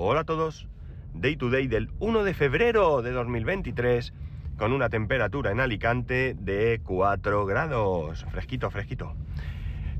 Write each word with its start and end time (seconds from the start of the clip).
Hola 0.00 0.20
a 0.20 0.24
todos. 0.24 0.68
Day 1.12 1.34
to 1.34 1.50
day 1.50 1.66
del 1.66 1.90
1 1.98 2.22
de 2.22 2.32
febrero 2.32 3.02
de 3.02 3.10
2023 3.10 4.12
con 4.56 4.72
una 4.72 4.90
temperatura 4.90 5.50
en 5.50 5.58
Alicante 5.58 6.36
de 6.38 6.80
4 6.84 7.44
grados. 7.46 8.24
Fresquito, 8.30 8.70
fresquito. 8.70 9.16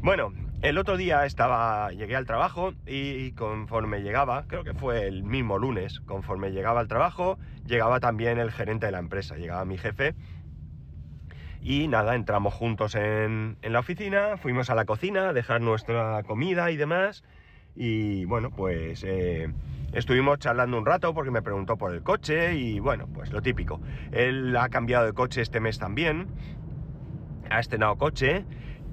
Bueno, 0.01 0.33
el 0.63 0.79
otro 0.79 0.97
día 0.97 1.27
estaba, 1.27 1.91
llegué 1.91 2.15
al 2.15 2.27
trabajo 2.27 2.75
y 2.87 3.33
conforme 3.33 4.01
llegaba, 4.03 4.45
creo 4.47 4.63
que 4.63 4.73
fue 4.73 5.09
el 5.09 5.25
mismo 5.25 5.59
lunes, 5.59 5.99
conforme 6.07 6.53
llegaba 6.53 6.79
al 6.79 6.87
trabajo, 6.87 7.37
llegaba 7.67 7.99
también 7.99 8.39
el 8.39 8.53
gerente 8.53 8.87
de 8.87 8.93
la 8.93 9.01
empresa, 9.01 9.37
llegaba 9.37 9.65
mi 9.65 9.79
jefe 9.79 10.15
y 11.61 11.89
nada, 11.89 12.15
entramos 12.15 12.55
juntos 12.55 12.95
en, 12.95 13.57
la 13.63 13.81
oficina, 13.81 14.37
fuimos 14.37 14.71
a 14.71 14.77
la 14.77 14.85
cocina 14.85 15.31
a 15.31 15.33
dejar 15.33 15.61
nuestra 15.61 16.23
comida 16.23 16.71
y 16.71 16.77
demás. 16.77 17.25
Y 17.81 18.25
bueno, 18.25 18.51
pues 18.51 19.05
eh, 19.05 19.49
estuvimos 19.93 20.39
charlando 20.39 20.79
un 20.79 20.87
rato 20.87 21.15
porque 21.15 21.31
me 21.31 21.43
preguntó 21.43 21.77
por 21.77 21.95
el 21.95 22.03
coche 22.03 22.55
y 22.55 22.81
bueno, 22.81 23.07
pues 23.13 23.33
lo 23.33 23.43
típico. 23.43 23.81
Él 24.13 24.57
ha 24.57 24.69
cambiado 24.69 25.07
de 25.07 25.13
coche 25.13 25.43
este 25.43 25.61
mes 25.61 25.79
también, 25.79 26.29
ha 27.51 27.61
estrenado 27.61 27.97
coche 27.97 28.45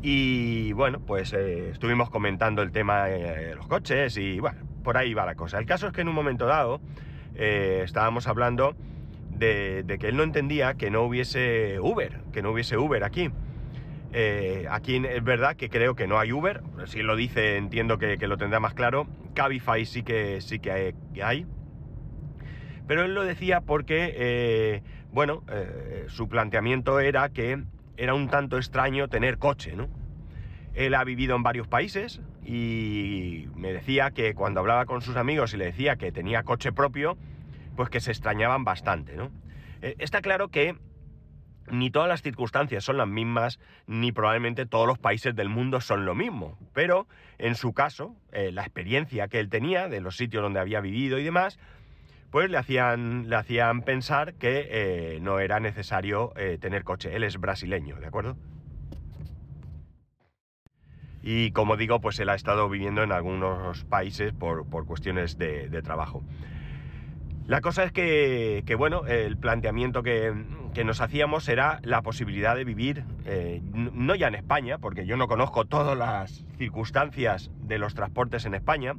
y 0.01 0.73
bueno, 0.73 0.99
pues 0.99 1.33
eh, 1.33 1.69
estuvimos 1.71 2.09
comentando 2.09 2.61
el 2.61 2.71
tema 2.71 3.05
de 3.05 3.55
los 3.55 3.67
coches 3.67 4.17
y 4.17 4.39
bueno, 4.39 4.59
por 4.83 4.97
ahí 4.97 5.13
va 5.13 5.25
la 5.25 5.35
cosa. 5.35 5.57
El 5.57 5.65
caso 5.65 5.87
es 5.87 5.93
que 5.93 6.01
en 6.01 6.09
un 6.09 6.15
momento 6.15 6.45
dado 6.45 6.79
eh, 7.35 7.81
estábamos 7.83 8.27
hablando 8.27 8.75
de, 9.31 9.97
que 9.99 10.07
él 10.07 10.15
no 10.15 10.23
entendía 10.23 10.75
que 10.75 10.89
no 10.89 11.03
hubiese 11.03 11.79
Uber, 11.79 12.21
que 12.31 12.41
no 12.41 12.51
hubiese 12.51 12.77
Uber 12.77 13.03
aquí. 13.03 13.31
Eh, 14.13 14.65
aquí 14.69 15.03
es 15.05 15.23
verdad 15.23 15.55
que 15.57 15.69
creo 15.69 15.95
que 15.95 16.07
no 16.07 16.19
hay 16.19 16.31
Uber, 16.31 16.61
si 16.85 17.01
lo 17.01 17.15
dice 17.15 17.57
entiendo 17.57 17.97
que, 17.97 18.15
lo 18.27 18.37
tendrá 18.37 18.59
más 18.59 18.73
claro. 18.73 19.07
Cabify 19.35 19.85
sí 19.85 20.01
que, 20.01 20.41
sí 20.41 20.59
que 20.59 20.95
hay, 21.21 21.45
Pero 22.87 23.03
él 23.03 23.13
lo 23.13 23.23
decía 23.23 23.61
porque, 23.61 24.13
eh, 24.15 24.81
bueno, 25.11 25.43
eh, 25.51 26.05
su 26.07 26.27
planteamiento 26.27 26.99
era 26.99 27.29
que 27.29 27.63
era 27.97 28.13
un 28.15 28.29
tanto 28.29 28.57
extraño 28.57 29.07
tener 29.07 29.37
coche, 29.37 29.75
¿no? 29.75 29.89
Él 30.73 30.93
ha 30.95 31.03
vivido 31.03 31.35
en 31.35 31.43
varios 31.43 31.67
países 31.67 32.21
y 32.43 33.47
me 33.55 33.71
decía 33.71 34.11
que 34.11 34.33
cuando 34.33 34.59
hablaba 34.59 34.85
con 34.85 35.01
sus 35.01 35.15
amigos 35.15 35.53
y 35.53 35.57
le 35.57 35.65
decía 35.65 35.95
que 35.95 36.11
tenía 36.11 36.43
coche 36.43 36.71
propio, 36.71 37.17
pues 37.75 37.89
que 37.89 38.01
se 38.01 38.11
extrañaban 38.11 38.63
bastante, 38.63 39.15
¿no? 39.15 39.31
Eh, 39.81 39.95
está 39.99 40.21
claro 40.21 40.49
que 40.49 40.75
ni 41.69 41.89
todas 41.89 42.07
las 42.07 42.21
circunstancias 42.21 42.83
son 42.83 42.97
las 42.97 43.07
mismas, 43.07 43.59
ni 43.87 44.11
probablemente 44.11 44.65
todos 44.65 44.87
los 44.87 44.97
países 44.97 45.35
del 45.35 45.49
mundo 45.49 45.81
son 45.81 46.05
lo 46.05 46.15
mismo. 46.15 46.57
Pero 46.73 47.07
en 47.37 47.55
su 47.55 47.73
caso, 47.73 48.15
eh, 48.31 48.51
la 48.51 48.61
experiencia 48.61 49.27
que 49.27 49.39
él 49.39 49.49
tenía 49.49 49.87
de 49.87 50.01
los 50.01 50.17
sitios 50.17 50.43
donde 50.43 50.59
había 50.59 50.81
vivido 50.81 51.19
y 51.19 51.23
demás, 51.23 51.59
pues 52.31 52.49
le 52.49 52.57
hacían, 52.57 53.29
le 53.29 53.35
hacían 53.35 53.81
pensar 53.81 54.33
que 54.33 54.67
eh, 54.69 55.19
no 55.21 55.39
era 55.39 55.59
necesario 55.59 56.33
tener 56.59 56.83
coche. 56.83 57.15
Él 57.15 57.23
es 57.23 57.37
brasileño, 57.39 57.97
¿de 57.97 58.07
acuerdo? 58.07 58.35
Y 61.23 61.51
como 61.51 61.77
digo, 61.77 62.01
pues 62.01 62.19
él 62.19 62.29
ha 62.29 62.35
estado 62.35 62.69
viviendo 62.69 63.01
en 63.03 63.11
algunos 63.11 63.83
países 63.85 64.33
por, 64.33 64.67
cuestiones 64.85 65.37
de 65.37 65.81
trabajo. 65.81 66.23
La 67.47 67.61
cosa 67.61 67.83
es 67.83 67.91
que, 67.91 68.75
bueno, 68.75 69.05
el 69.05 69.37
planteamiento 69.37 70.01
que, 70.01 70.33
nos 70.83 70.99
hacíamos 70.99 71.47
era 71.47 71.79
la 71.83 72.01
posibilidad 72.01 72.55
de 72.55 72.63
vivir, 72.63 73.03
eh, 73.25 73.61
no 73.73 74.15
ya 74.15 74.27
en 74.27 74.35
España, 74.35 74.79
porque 74.79 75.05
yo 75.05 75.15
no 75.15 75.27
conozco 75.27 75.65
todas 75.65 75.95
las 75.95 76.43
circunstancias 76.57 77.51
de 77.61 77.77
los 77.77 77.93
transportes 77.93 78.45
en 78.45 78.55
España, 78.55 78.95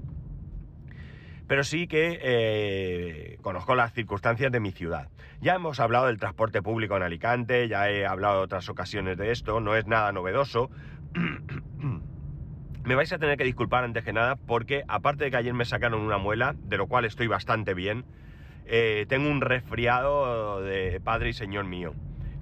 pero 1.49 1.65
sí 1.65 1.89
que 1.89 2.21
eh, 2.23 3.39
conozco 3.43 3.75
las 3.75 3.93
circunstancias 3.93 4.53
de 4.53 4.61
mi 4.61 4.71
ciudad. 4.71 5.09
Ya 5.41 5.57
hemos 5.57 5.81
hablado 5.81 6.07
del 6.07 6.19
transporte 6.19 6.63
público 6.63 6.97
en 6.97 7.03
Alicante, 7.03 7.67
ya 7.67 7.91
he 7.91 8.07
hablado 8.07 8.39
en 8.39 8.45
otras 8.45 8.69
ocasiones 8.69 9.19
de 9.19 9.33
esto, 9.33 9.61
no 9.61 9.75
es 9.75 9.87
nada 9.87 10.13
novedoso. 10.13 10.71
me 12.85 12.95
vais 12.95 13.13
a 13.13 13.19
tener 13.19 13.37
que 13.37 13.45
disculpar 13.45 13.83
antes 13.83 14.05
que 14.05 14.13
nada 14.13 14.37
porque 14.37 14.85
aparte 14.87 15.25
de 15.25 15.31
que 15.33 15.37
ayer 15.37 15.53
me 15.53 15.65
sacaron 15.65 16.01
una 16.01 16.19
muela, 16.19 16.55
de 16.57 16.77
lo 16.77 16.87
cual 16.87 17.05
estoy 17.05 17.27
bastante 17.27 17.75
bien, 17.75 18.05
eh, 18.69 19.07
tengo 19.09 19.31
un 19.31 19.41
resfriado 19.41 20.61
de 20.61 21.01
padre 21.01 21.31
y 21.31 21.33
señor 21.33 21.65
mío. 21.65 21.95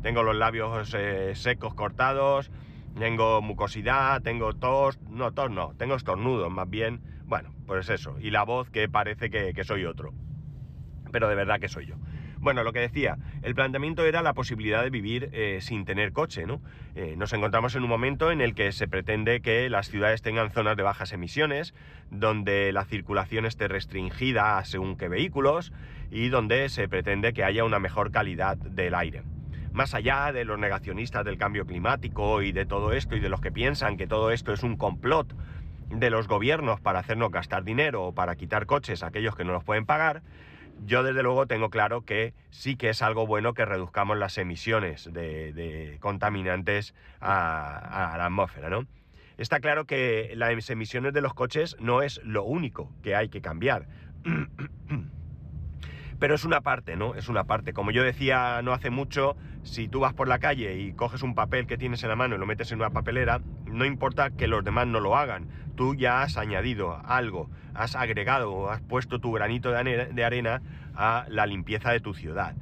Tengo 0.02 0.22
los 0.22 0.36
labios 0.36 0.94
eh, 0.94 1.32
secos, 1.34 1.74
cortados, 1.74 2.50
tengo 2.98 3.40
mucosidad, 3.42 4.22
tengo 4.22 4.52
tos, 4.54 4.98
no 5.08 5.32
tos 5.32 5.50
no, 5.50 5.74
tengo 5.76 5.94
estornudos 5.94 6.50
más 6.50 6.68
bien. 6.68 7.00
Bueno, 7.26 7.50
pues 7.66 7.88
eso, 7.88 8.16
y 8.20 8.30
la 8.30 8.44
voz 8.44 8.70
que 8.70 8.88
parece 8.88 9.30
que 9.30 9.64
soy 9.64 9.84
otro. 9.86 10.12
Pero 11.10 11.28
de 11.28 11.34
verdad 11.34 11.60
que 11.60 11.68
soy 11.68 11.86
yo. 11.86 11.96
Bueno, 12.44 12.62
lo 12.62 12.74
que 12.74 12.80
decía, 12.80 13.16
el 13.40 13.54
planteamiento 13.54 14.04
era 14.04 14.20
la 14.20 14.34
posibilidad 14.34 14.82
de 14.82 14.90
vivir 14.90 15.30
eh, 15.32 15.60
sin 15.62 15.86
tener 15.86 16.12
coche, 16.12 16.44
¿no? 16.44 16.60
Eh, 16.94 17.14
nos 17.16 17.32
encontramos 17.32 17.74
en 17.74 17.84
un 17.84 17.88
momento 17.88 18.30
en 18.30 18.42
el 18.42 18.54
que 18.54 18.70
se 18.72 18.86
pretende 18.86 19.40
que 19.40 19.70
las 19.70 19.88
ciudades 19.88 20.20
tengan 20.20 20.50
zonas 20.50 20.76
de 20.76 20.82
bajas 20.82 21.14
emisiones, 21.14 21.72
donde 22.10 22.70
la 22.72 22.84
circulación 22.84 23.46
esté 23.46 23.66
restringida 23.66 24.62
según 24.66 24.98
qué 24.98 25.08
vehículos 25.08 25.72
y 26.10 26.28
donde 26.28 26.68
se 26.68 26.86
pretende 26.86 27.32
que 27.32 27.44
haya 27.44 27.64
una 27.64 27.78
mejor 27.78 28.10
calidad 28.10 28.58
del 28.58 28.94
aire. 28.94 29.22
Más 29.72 29.94
allá 29.94 30.30
de 30.30 30.44
los 30.44 30.58
negacionistas 30.58 31.24
del 31.24 31.38
cambio 31.38 31.64
climático 31.64 32.42
y 32.42 32.52
de 32.52 32.66
todo 32.66 32.92
esto 32.92 33.16
y 33.16 33.20
de 33.20 33.30
los 33.30 33.40
que 33.40 33.52
piensan 33.52 33.96
que 33.96 34.06
todo 34.06 34.30
esto 34.30 34.52
es 34.52 34.62
un 34.62 34.76
complot 34.76 35.34
de 35.88 36.10
los 36.10 36.28
gobiernos 36.28 36.78
para 36.82 36.98
hacernos 36.98 37.30
gastar 37.30 37.64
dinero 37.64 38.04
o 38.04 38.14
para 38.14 38.36
quitar 38.36 38.66
coches 38.66 39.02
a 39.02 39.06
aquellos 39.06 39.34
que 39.34 39.44
no 39.44 39.52
los 39.52 39.64
pueden 39.64 39.86
pagar, 39.86 40.20
yo 40.84 41.02
desde 41.02 41.22
luego 41.22 41.46
tengo 41.46 41.70
claro 41.70 42.02
que 42.02 42.34
sí 42.50 42.76
que 42.76 42.90
es 42.90 43.02
algo 43.02 43.26
bueno 43.26 43.54
que 43.54 43.64
reduzcamos 43.64 44.16
las 44.18 44.38
emisiones 44.38 45.12
de, 45.12 45.96
contaminantes 46.00 46.94
a, 47.20 48.14
la 48.16 48.26
atmósfera, 48.26 48.68
¿no? 48.68 48.86
Está 49.36 49.60
claro 49.60 49.84
que 49.84 50.32
las 50.36 50.70
emisiones 50.70 51.12
de 51.12 51.20
los 51.20 51.34
coches 51.34 51.76
no 51.80 52.02
es 52.02 52.20
lo 52.22 52.44
único 52.44 52.92
que 53.02 53.16
hay 53.16 53.28
que 53.28 53.40
cambiar. 53.40 53.88
Pero 56.24 56.36
es 56.36 56.44
una 56.46 56.62
parte, 56.62 56.96
¿no? 56.96 57.14
Es 57.14 57.28
una 57.28 57.44
parte. 57.44 57.74
Como 57.74 57.90
yo 57.90 58.02
decía 58.02 58.62
no 58.62 58.72
hace 58.72 58.88
mucho, 58.88 59.36
si 59.62 59.88
tú 59.88 60.00
vas 60.00 60.14
por 60.14 60.26
la 60.26 60.38
calle 60.38 60.78
y 60.78 60.94
coges 60.94 61.20
un 61.20 61.34
papel 61.34 61.66
que 61.66 61.76
tienes 61.76 62.02
en 62.02 62.08
la 62.08 62.16
mano 62.16 62.34
y 62.34 62.38
lo 62.38 62.46
metes 62.46 62.72
en 62.72 62.78
una 62.78 62.88
papelera, 62.88 63.42
no 63.66 63.84
importa 63.84 64.30
que 64.30 64.48
los 64.48 64.64
demás 64.64 64.86
no 64.86 65.00
lo 65.00 65.18
hagan. 65.18 65.48
Tú 65.76 65.94
ya 65.94 66.22
has 66.22 66.38
añadido 66.38 66.98
algo, 67.04 67.50
has 67.74 67.94
agregado 67.94 68.54
o 68.54 68.70
has 68.70 68.80
puesto 68.80 69.18
tu 69.18 69.32
granito 69.32 69.70
de 69.70 70.24
arena 70.24 70.62
a 70.94 71.26
la 71.28 71.44
limpieza 71.44 71.92
de 71.92 72.00
tu 72.00 72.14
ciudad. 72.14 72.54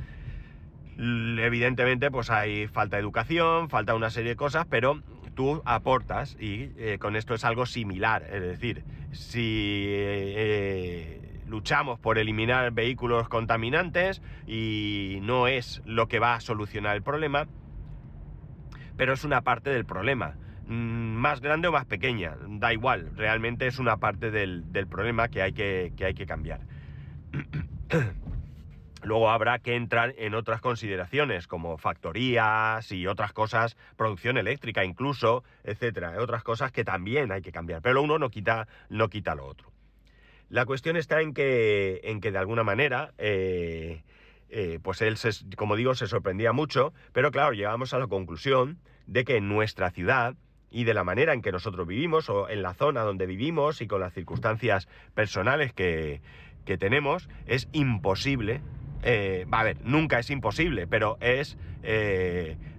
Evidentemente, 0.98 2.10
pues 2.10 2.30
hay 2.30 2.66
falta 2.66 2.96
de 2.96 3.02
educación, 3.02 3.68
falta 3.68 3.94
una 3.94 4.10
serie 4.10 4.30
de 4.30 4.36
cosas, 4.36 4.66
pero 4.68 5.00
tú 5.36 5.62
aportas 5.64 6.36
y 6.40 6.72
eh, 6.78 6.98
con 6.98 7.14
esto 7.14 7.32
es 7.32 7.44
algo 7.44 7.64
similar. 7.66 8.24
Es 8.24 8.42
decir, 8.42 8.82
si 9.12 9.86
eh, 9.88 11.31
luchamos 11.52 12.00
por 12.00 12.16
eliminar 12.16 12.72
vehículos 12.72 13.28
contaminantes 13.28 14.22
y 14.46 15.18
no 15.20 15.48
es 15.48 15.82
lo 15.84 16.08
que 16.08 16.18
va 16.18 16.34
a 16.34 16.40
solucionar 16.40 16.96
el 16.96 17.02
problema, 17.02 17.46
pero 18.96 19.12
es 19.12 19.22
una 19.22 19.42
parte 19.42 19.68
del 19.68 19.84
problema. 19.84 20.36
Mm, 20.66 21.14
más 21.14 21.42
grande 21.42 21.68
o 21.68 21.72
más 21.72 21.84
pequeña, 21.84 22.36
da 22.48 22.72
igual, 22.72 23.10
realmente 23.16 23.66
es 23.66 23.78
una 23.78 23.98
parte 23.98 24.30
del, 24.30 24.64
problema 24.88 25.28
que 25.28 25.42
hay 25.42 25.52
que, 25.52 25.92
hay 26.02 26.14
que 26.14 26.24
cambiar. 26.24 26.60
Luego 29.02 29.30
habrá 29.30 29.58
que 29.58 29.74
entrar 29.74 30.14
en 30.16 30.34
otras 30.34 30.62
consideraciones, 30.62 31.48
como 31.48 31.76
factorías 31.76 32.90
y 32.92 33.06
otras 33.06 33.34
cosas, 33.34 33.76
producción 33.96 34.38
eléctrica 34.38 34.84
incluso, 34.84 35.44
etcétera, 35.64 36.14
otras 36.18 36.44
cosas 36.44 36.72
que 36.72 36.84
también 36.84 37.30
hay 37.30 37.42
que 37.42 37.52
cambiar. 37.52 37.82
Pero 37.82 38.00
uno 38.00 38.18
no 38.18 38.30
quita, 38.30 38.68
no 38.88 39.08
quita 39.08 39.34
lo 39.34 39.44
otro. 39.44 39.71
La 40.52 40.66
cuestión 40.66 40.98
está 40.98 41.22
en 41.22 41.32
que, 41.32 42.02
en 42.04 42.20
que 42.20 42.30
de 42.30 42.36
alguna 42.36 42.62
manera, 42.62 43.14
eh, 43.16 44.02
eh, 44.50 44.80
pues 44.82 45.00
él, 45.00 45.16
como 45.56 45.76
digo, 45.76 45.94
se 45.94 46.06
sorprendía 46.06 46.52
mucho, 46.52 46.92
pero 47.14 47.30
claro, 47.30 47.54
llegamos 47.54 47.94
a 47.94 47.98
la 47.98 48.06
conclusión 48.06 48.76
de 49.06 49.24
que 49.24 49.38
en 49.38 49.48
nuestra 49.48 49.90
ciudad 49.92 50.34
y 50.70 50.84
de 50.84 50.92
la 50.92 51.04
manera 51.04 51.32
en 51.32 51.40
que 51.40 51.52
nosotros 51.52 51.86
vivimos, 51.86 52.28
o 52.28 52.50
en 52.50 52.60
la 52.60 52.74
zona 52.74 53.00
donde 53.00 53.24
vivimos 53.24 53.80
y 53.80 53.86
con 53.86 54.02
las 54.02 54.12
circunstancias 54.12 54.88
personales 55.14 55.72
que, 55.72 56.20
tenemos, 56.78 57.30
es 57.46 57.66
imposible. 57.72 58.60
Eh, 59.04 59.46
a 59.50 59.64
ver, 59.64 59.78
nunca 59.84 60.18
es 60.18 60.28
imposible, 60.28 60.86
pero 60.86 61.16
es 61.22 61.56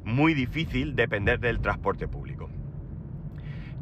muy 0.04 0.36
difícil 0.36 0.96
depender 0.96 1.40
del 1.40 1.60
transporte 1.60 2.08
público. 2.08 2.52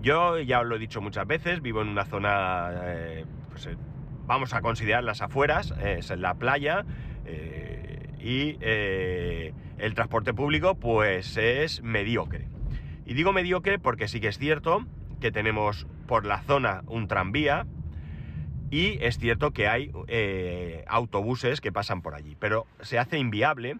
Yo 0.02 0.40
ya 0.40 0.62
os 0.62 0.66
lo 0.66 0.78
he 0.78 0.80
dicho 0.80 1.02
muchas 1.02 1.28
veces, 1.28 1.62
vivo 1.62 1.82
en 1.82 1.90
una 1.90 2.06
zona 2.06 3.26
pues, 3.64 3.76
eh, 3.76 3.78
vamos 4.26 4.54
a 4.54 4.62
considerar 4.62 5.04
las 5.04 5.22
afueras, 5.22 5.74
es 5.84 6.10
la 6.12 6.36
playa, 6.36 6.86
eh, 7.26 8.10
y 8.20 8.58
eh, 8.62 9.54
el 9.78 9.94
transporte 9.94 10.34
público 10.34 10.76
pues 10.76 11.38
es 11.38 11.82
mediocre. 11.82 12.48
Y 13.06 13.14
digo 13.14 13.34
mediocre 13.34 13.78
porque 13.78 14.08
sí 14.08 14.22
que 14.22 14.30
es 14.30 14.38
cierto 14.38 14.86
que 15.20 15.32
tenemos 15.32 15.86
por 16.08 16.26
la 16.26 16.42
zona 16.42 16.84
un 16.88 17.08
tranvía, 17.08 17.66
y 18.70 18.98
es 19.02 19.18
cierto 19.18 19.52
que 19.52 19.68
hay 19.68 19.92
autobuses 20.88 21.60
que 21.60 21.74
pasan 21.74 22.02
por 22.02 22.16
allí, 22.16 22.38
pero 22.40 22.66
se 22.80 23.00
hace 23.00 23.18
inviable, 23.18 23.78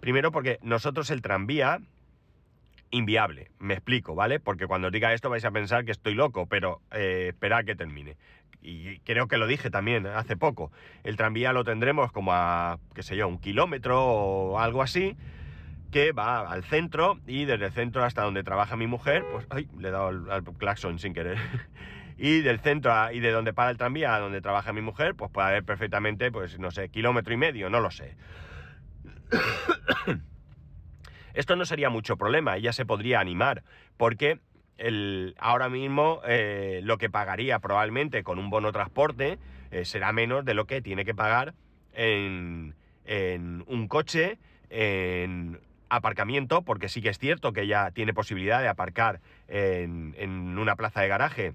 primero 0.00 0.32
porque 0.32 0.58
nosotros 0.62 1.10
el 1.10 1.22
tranvía, 1.22 1.80
inviable, 2.90 3.50
me 3.58 3.74
explico, 3.74 4.14
¿vale? 4.14 4.38
Porque 4.38 4.66
cuando 4.66 4.90
diga 4.90 5.14
esto 5.14 5.30
vais 5.30 5.44
a 5.44 5.50
pensar 5.50 5.84
que 5.84 5.92
estoy 5.92 6.14
loco, 6.14 6.46
pero 6.46 6.80
eh, 6.92 7.28
esperad 7.30 7.64
que 7.64 7.74
termine. 7.74 8.16
Y 8.64 8.98
creo 9.00 9.28
que 9.28 9.36
lo 9.36 9.46
dije 9.46 9.70
también 9.70 10.06
hace 10.06 10.36
poco. 10.36 10.72
El 11.04 11.16
tranvía 11.16 11.52
lo 11.52 11.64
tendremos 11.64 12.10
como 12.12 12.32
a, 12.32 12.78
qué 12.94 13.02
sé 13.02 13.14
yo, 13.14 13.28
un 13.28 13.38
kilómetro 13.38 14.02
o 14.02 14.58
algo 14.58 14.82
así, 14.82 15.16
que 15.92 16.12
va 16.12 16.40
al 16.50 16.64
centro 16.64 17.20
y 17.26 17.44
desde 17.44 17.66
el 17.66 17.72
centro 17.72 18.02
hasta 18.02 18.22
donde 18.22 18.42
trabaja 18.42 18.76
mi 18.76 18.86
mujer, 18.86 19.24
pues, 19.30 19.46
ay, 19.50 19.68
le 19.78 19.88
he 19.88 19.90
dado 19.90 20.08
al, 20.08 20.30
al 20.30 20.42
claxon 20.42 20.98
sin 20.98 21.12
querer. 21.12 21.38
y 22.16 22.40
del 22.40 22.60
centro 22.60 23.12
y 23.12 23.20
de 23.20 23.30
donde 23.30 23.52
para 23.52 23.70
el 23.70 23.76
tranvía 23.76 24.14
a 24.14 24.20
donde 24.20 24.40
trabaja 24.40 24.72
mi 24.72 24.80
mujer, 24.80 25.14
pues 25.14 25.30
puede 25.30 25.48
haber 25.48 25.64
perfectamente, 25.64 26.32
pues 26.32 26.58
no 26.58 26.70
sé, 26.70 26.88
kilómetro 26.88 27.34
y 27.34 27.36
medio, 27.36 27.70
no 27.70 27.80
lo 27.80 27.90
sé. 27.90 28.16
Esto 31.34 31.56
no 31.56 31.64
sería 31.64 31.90
mucho 31.90 32.16
problema, 32.16 32.56
ella 32.56 32.72
se 32.72 32.86
podría 32.86 33.20
animar, 33.20 33.64
porque 33.96 34.38
el, 34.78 35.34
ahora 35.38 35.68
mismo 35.68 36.20
eh, 36.26 36.80
lo 36.82 36.98
que 36.98 37.10
pagaría 37.10 37.58
probablemente 37.58 38.22
con 38.22 38.38
un 38.38 38.50
bono 38.50 38.72
transporte 38.72 39.38
eh, 39.70 39.84
será 39.84 40.12
menos 40.12 40.44
de 40.44 40.54
lo 40.54 40.66
que 40.66 40.82
tiene 40.82 41.04
que 41.04 41.14
pagar 41.14 41.54
en, 41.92 42.74
en 43.04 43.64
un 43.66 43.88
coche, 43.88 44.38
en 44.70 45.60
aparcamiento, 45.88 46.62
porque 46.62 46.88
sí 46.88 47.02
que 47.02 47.10
es 47.10 47.18
cierto 47.18 47.52
que 47.52 47.62
ella 47.62 47.90
tiene 47.92 48.14
posibilidad 48.14 48.60
de 48.60 48.68
aparcar 48.68 49.20
en, 49.48 50.14
en 50.18 50.58
una 50.58 50.76
plaza 50.76 51.00
de 51.00 51.08
garaje 51.08 51.54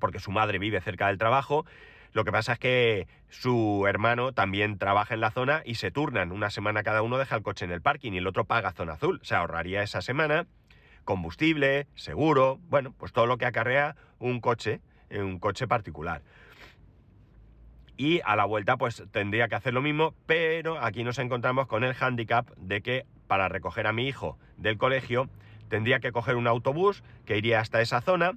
porque 0.00 0.18
su 0.18 0.32
madre 0.32 0.58
vive 0.58 0.80
cerca 0.80 1.06
del 1.06 1.18
trabajo. 1.18 1.64
Lo 2.12 2.24
que 2.24 2.32
pasa 2.32 2.54
es 2.54 2.58
que 2.58 3.06
su 3.28 3.84
hermano 3.86 4.32
también 4.32 4.78
trabaja 4.78 5.14
en 5.14 5.20
la 5.20 5.30
zona 5.30 5.62
y 5.64 5.76
se 5.76 5.92
turnan. 5.92 6.32
Una 6.32 6.50
semana 6.50 6.82
cada 6.82 7.02
uno 7.02 7.18
deja 7.18 7.36
el 7.36 7.42
coche 7.42 7.64
en 7.64 7.70
el 7.70 7.82
parking 7.82 8.12
y 8.12 8.18
el 8.18 8.26
otro 8.26 8.44
paga 8.44 8.72
zona 8.72 8.94
azul. 8.94 9.20
Se 9.22 9.36
ahorraría 9.36 9.82
esa 9.82 10.00
semana 10.02 10.46
combustible, 11.04 11.86
seguro, 11.94 12.58
bueno, 12.68 12.94
pues 12.96 13.12
todo 13.12 13.26
lo 13.26 13.38
que 13.38 13.46
acarrea 13.46 13.96
un 14.18 14.40
coche, 14.40 14.80
un 15.10 15.38
coche 15.38 15.66
particular. 15.66 16.22
Y 17.96 18.20
a 18.24 18.36
la 18.36 18.44
vuelta 18.44 18.76
pues 18.76 19.04
tendría 19.10 19.48
que 19.48 19.56
hacer 19.56 19.74
lo 19.74 19.82
mismo, 19.82 20.14
pero 20.26 20.82
aquí 20.82 21.04
nos 21.04 21.18
encontramos 21.18 21.66
con 21.66 21.84
el 21.84 21.94
hándicap 21.94 22.48
de 22.56 22.80
que 22.80 23.06
para 23.26 23.48
recoger 23.48 23.86
a 23.86 23.92
mi 23.92 24.08
hijo 24.08 24.38
del 24.56 24.78
colegio 24.78 25.28
tendría 25.68 26.00
que 26.00 26.12
coger 26.12 26.36
un 26.36 26.46
autobús 26.46 27.02
que 27.26 27.36
iría 27.36 27.60
hasta 27.60 27.80
esa 27.80 28.00
zona 28.00 28.32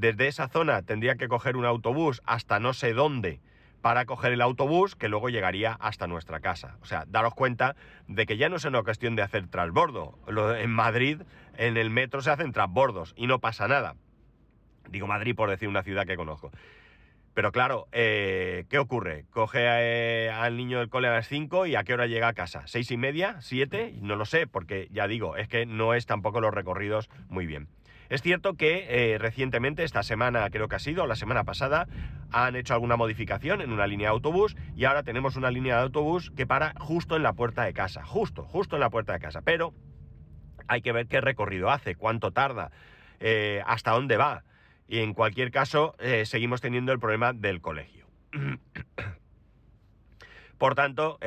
desde 0.00 0.28
esa 0.28 0.48
zona 0.48 0.82
tendría 0.82 1.16
que 1.16 1.28
coger 1.28 1.56
un 1.56 1.66
autobús 1.66 2.22
hasta 2.24 2.58
no 2.60 2.72
sé 2.72 2.94
dónde 2.94 3.40
para 3.82 4.04
coger 4.04 4.32
el 4.32 4.40
autobús 4.40 4.94
que 4.94 5.08
luego 5.08 5.28
llegaría 5.30 5.72
hasta 5.72 6.06
nuestra 6.06 6.40
casa. 6.40 6.76
O 6.82 6.86
sea, 6.86 7.04
daros 7.06 7.34
cuenta 7.34 7.76
de 8.08 8.26
que 8.26 8.36
ya 8.36 8.48
no 8.48 8.56
es 8.56 8.64
una 8.64 8.82
cuestión 8.82 9.16
de 9.16 9.22
hacer 9.22 9.46
transbordo. 9.48 10.18
En 10.58 10.70
Madrid, 10.70 11.22
en 11.60 11.76
el 11.76 11.90
metro 11.90 12.22
se 12.22 12.30
hacen 12.30 12.52
transbordos 12.52 13.12
y 13.16 13.26
no 13.26 13.38
pasa 13.38 13.68
nada. 13.68 13.94
Digo 14.88 15.06
Madrid 15.06 15.36
por 15.36 15.50
decir 15.50 15.68
una 15.68 15.82
ciudad 15.82 16.06
que 16.06 16.16
conozco. 16.16 16.50
Pero 17.34 17.52
claro, 17.52 17.86
eh, 17.92 18.64
¿qué 18.70 18.78
ocurre? 18.78 19.26
Coge 19.30 19.60
eh, 19.62 20.30
al 20.30 20.56
niño 20.56 20.78
del 20.78 20.88
cole 20.88 21.08
a 21.08 21.12
las 21.12 21.28
5 21.28 21.66
y 21.66 21.76
a 21.76 21.84
qué 21.84 21.92
hora 21.92 22.06
llega 22.06 22.28
a 22.28 22.32
casa? 22.32 22.62
¿Seis 22.64 22.90
y 22.90 22.96
media? 22.96 23.40
¿Siete? 23.42 23.94
No 24.00 24.16
lo 24.16 24.24
sé, 24.24 24.46
porque 24.46 24.88
ya 24.90 25.06
digo, 25.06 25.36
es 25.36 25.48
que 25.48 25.66
no 25.66 25.92
es 25.92 26.06
tampoco 26.06 26.40
los 26.40 26.52
recorridos 26.52 27.10
muy 27.28 27.46
bien. 27.46 27.68
Es 28.08 28.22
cierto 28.22 28.54
que 28.54 29.12
eh, 29.12 29.18
recientemente, 29.18 29.84
esta 29.84 30.02
semana 30.02 30.48
creo 30.50 30.66
que 30.66 30.76
ha 30.76 30.80
sido, 30.80 31.06
la 31.06 31.14
semana 31.14 31.44
pasada, 31.44 31.86
han 32.32 32.56
hecho 32.56 32.72
alguna 32.72 32.96
modificación 32.96 33.60
en 33.60 33.70
una 33.70 33.86
línea 33.86 34.08
de 34.08 34.14
autobús 34.14 34.56
y 34.74 34.86
ahora 34.86 35.02
tenemos 35.02 35.36
una 35.36 35.50
línea 35.50 35.76
de 35.76 35.82
autobús 35.82 36.32
que 36.34 36.46
para 36.46 36.72
justo 36.80 37.16
en 37.16 37.22
la 37.22 37.34
puerta 37.34 37.64
de 37.64 37.74
casa, 37.74 38.02
justo, 38.02 38.44
justo 38.44 38.76
en 38.76 38.80
la 38.80 38.90
puerta 38.90 39.12
de 39.12 39.20
casa. 39.20 39.42
Pero 39.42 39.74
hay 40.68 40.82
que 40.82 40.92
ver 40.92 41.06
qué 41.06 41.20
recorrido 41.20 41.70
hace, 41.70 41.94
cuánto 41.94 42.30
tarda, 42.30 42.70
eh, 43.20 43.62
hasta 43.66 43.92
dónde 43.92 44.16
va. 44.16 44.44
Y 44.88 44.98
en 44.98 45.14
cualquier 45.14 45.50
caso, 45.50 45.94
eh, 45.98 46.26
seguimos 46.26 46.60
teniendo 46.60 46.92
el 46.92 46.98
problema 46.98 47.32
del 47.32 47.60
colegio. 47.60 48.06
por 50.58 50.74
tanto, 50.74 51.18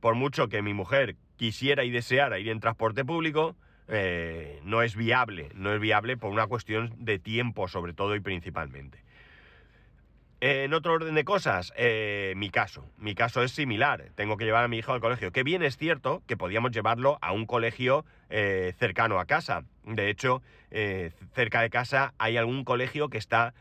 por 0.00 0.14
mucho 0.14 0.48
que 0.48 0.62
mi 0.62 0.74
mujer 0.74 1.16
quisiera 1.36 1.84
y 1.84 1.90
deseara 1.90 2.38
ir 2.38 2.48
en 2.48 2.60
transporte 2.60 3.04
público, 3.04 3.56
eh, 3.88 4.60
no 4.64 4.82
es 4.82 4.96
viable, 4.96 5.50
no 5.54 5.72
es 5.72 5.80
viable 5.80 6.16
por 6.16 6.32
una 6.32 6.46
cuestión 6.46 6.92
de 6.98 7.18
tiempo 7.18 7.68
sobre 7.68 7.92
todo 7.92 8.16
y 8.16 8.20
principalmente. 8.20 8.98
En 10.40 10.74
otro 10.74 10.92
orden 10.92 11.14
de 11.14 11.24
cosas, 11.24 11.72
eh, 11.76 12.34
mi 12.36 12.50
caso. 12.50 12.84
Mi 12.98 13.14
caso 13.14 13.42
es 13.42 13.52
similar. 13.52 14.10
Tengo 14.14 14.36
que 14.36 14.44
llevar 14.44 14.64
a 14.64 14.68
mi 14.68 14.78
hijo 14.78 14.92
al 14.92 15.00
colegio. 15.00 15.32
Que 15.32 15.42
bien 15.42 15.62
es 15.62 15.78
cierto 15.78 16.22
que 16.26 16.36
podíamos 16.36 16.72
llevarlo 16.72 17.18
a 17.22 17.32
un 17.32 17.46
colegio 17.46 18.04
eh, 18.28 18.74
cercano 18.78 19.18
a 19.18 19.24
casa. 19.24 19.64
De 19.84 20.10
hecho, 20.10 20.42
cerca 21.32 21.62
de 21.62 21.70
casa 21.70 22.12
hay 22.18 22.36
algún 22.36 22.64
colegio 22.64 23.08
que 23.08 23.16
está, 23.16 23.54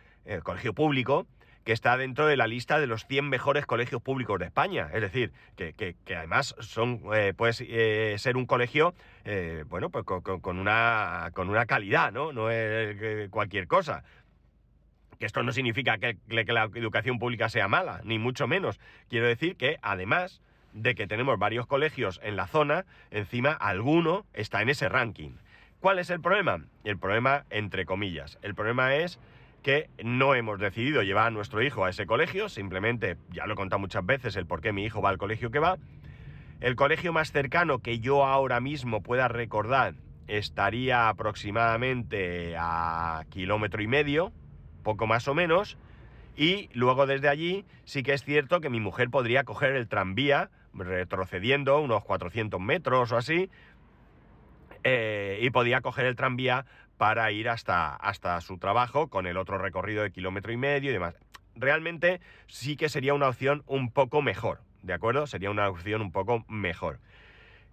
colegio 0.44 0.74
público, 0.74 1.28
que 1.66 1.74
está 1.74 1.98
dentro 1.98 2.28
de 2.28 2.38
la 2.38 2.48
lista 2.48 2.80
de 2.80 2.86
los 2.86 3.06
100 3.08 3.28
mejores 3.28 3.66
colegios 3.66 4.02
públicos 4.02 4.40
de 4.40 4.46
España. 4.46 4.90
Es 4.94 5.02
decir, 5.02 5.34
que, 5.56 5.96
además 6.16 6.56
son, 6.60 7.02
eh, 7.14 7.34
eh, 7.42 8.16
ser 8.20 8.38
un 8.38 8.46
colegio, 8.46 8.94
eh, 9.26 9.66
bueno, 9.68 9.90
pues 9.90 10.06
con, 10.06 10.60
una, 10.60 11.32
con 11.34 11.50
una 11.50 11.66
calidad, 11.66 12.12
¿no? 12.12 12.32
No 12.32 12.52
es 12.52 13.30
cualquier 13.32 13.68
cosa. 13.68 14.04
Que 15.20 15.26
esto 15.26 15.44
no 15.44 15.52
significa 15.52 15.98
que, 15.98 16.18
la 16.28 16.70
educación 16.76 17.20
pública 17.20 17.50
sea 17.50 17.68
mala, 17.68 18.02
ni 18.04 18.20
mucho 18.20 18.48
menos. 18.48 18.80
Quiero 19.10 19.28
decir 19.28 19.56
que 19.56 19.78
además 19.82 20.42
de 20.74 20.94
que 20.96 21.08
tenemos 21.08 21.40
varios 21.40 21.68
colegios 21.68 22.20
en 22.24 22.36
la 22.36 22.48
zona, 22.48 22.86
encima 23.12 23.52
alguno 23.52 24.26
está 24.34 24.62
en 24.62 24.70
ese 24.70 24.90
ranking. 24.90 25.32
¿Cuál 25.80 26.00
es 26.00 26.10
el 26.10 26.20
problema? 26.20 26.66
El 26.84 26.98
problema, 26.98 27.46
entre 27.50 27.86
comillas, 27.86 28.38
el 28.42 28.56
problema 28.56 28.96
es 28.96 29.20
que 29.66 29.90
no 30.04 30.36
hemos 30.36 30.60
decidido 30.60 31.02
llevar 31.02 31.28
a 31.28 31.32
nuestro 31.32 31.62
hijo 31.64 31.86
a 31.86 31.90
ese 31.90 32.06
colegio, 32.06 32.50
simplemente, 32.50 33.18
ya 33.32 33.48
lo 33.48 33.54
he 33.54 33.56
contado 33.56 33.80
muchas 33.80 34.06
veces, 34.06 34.36
el 34.36 34.46
por 34.46 34.62
qué 34.62 34.72
mi 34.72 34.84
hijo 34.84 35.02
va 35.02 35.10
al 35.10 35.18
colegio 35.18 35.50
que 35.50 35.60
va. 35.60 35.78
El 36.62 36.76
colegio 36.76 37.14
más 37.14 37.32
cercano 37.32 37.80
que 37.80 38.00
yo 38.00 38.26
ahora 38.26 38.60
mismo 38.60 39.02
pueda 39.02 39.28
recordar 39.28 39.96
estaría 40.28 41.10
aproximadamente 41.10 42.56
a 42.58 43.24
kilómetro 43.30 43.82
y 43.82 43.88
medio, 43.88 44.32
poco 44.86 45.08
más 45.08 45.28
o 45.28 45.34
menos, 45.34 45.78
y 46.38 46.70
luego 46.74 47.06
desde 47.06 47.28
allí 47.28 47.66
sí 47.84 48.04
que 48.04 48.14
es 48.14 48.24
cierto 48.24 48.62
que 48.62 48.70
mi 48.70 48.80
mujer 48.80 49.10
podría 49.10 49.44
coger 49.44 49.76
el 49.76 49.90
tranvía 49.90 50.50
retrocediendo 50.74 51.80
unos 51.80 52.06
400 52.06 52.62
metros 52.62 53.12
o 53.12 53.18
así, 53.18 53.50
eh, 54.84 55.40
y 55.42 55.50
podía 55.50 55.82
coger 55.82 56.06
el 56.06 56.16
tranvía 56.16 56.66
para 56.98 57.32
ir 57.32 57.50
hasta, 57.50 57.96
hasta 57.96 58.40
su 58.42 58.58
trabajo 58.58 59.10
con 59.10 59.28
el 59.28 59.38
otro 59.38 59.58
recorrido 59.58 60.04
de 60.04 60.12
kilómetro 60.12 60.54
y 60.54 60.58
medio 60.58 60.92
y 60.92 60.94
demás. 60.94 61.16
Realmente 61.56 62.22
sí 62.48 62.78
que 62.78 62.88
sería 62.88 63.14
una 63.14 63.28
opción 63.28 63.64
un 63.66 63.92
poco 63.92 64.22
mejor, 64.22 64.62
¿de 64.84 64.94
acuerdo? 64.94 65.26
Sería 65.26 65.50
una 65.50 65.68
opción 65.68 66.02
un 66.02 66.12
poco 66.12 66.46
mejor. 66.48 67.00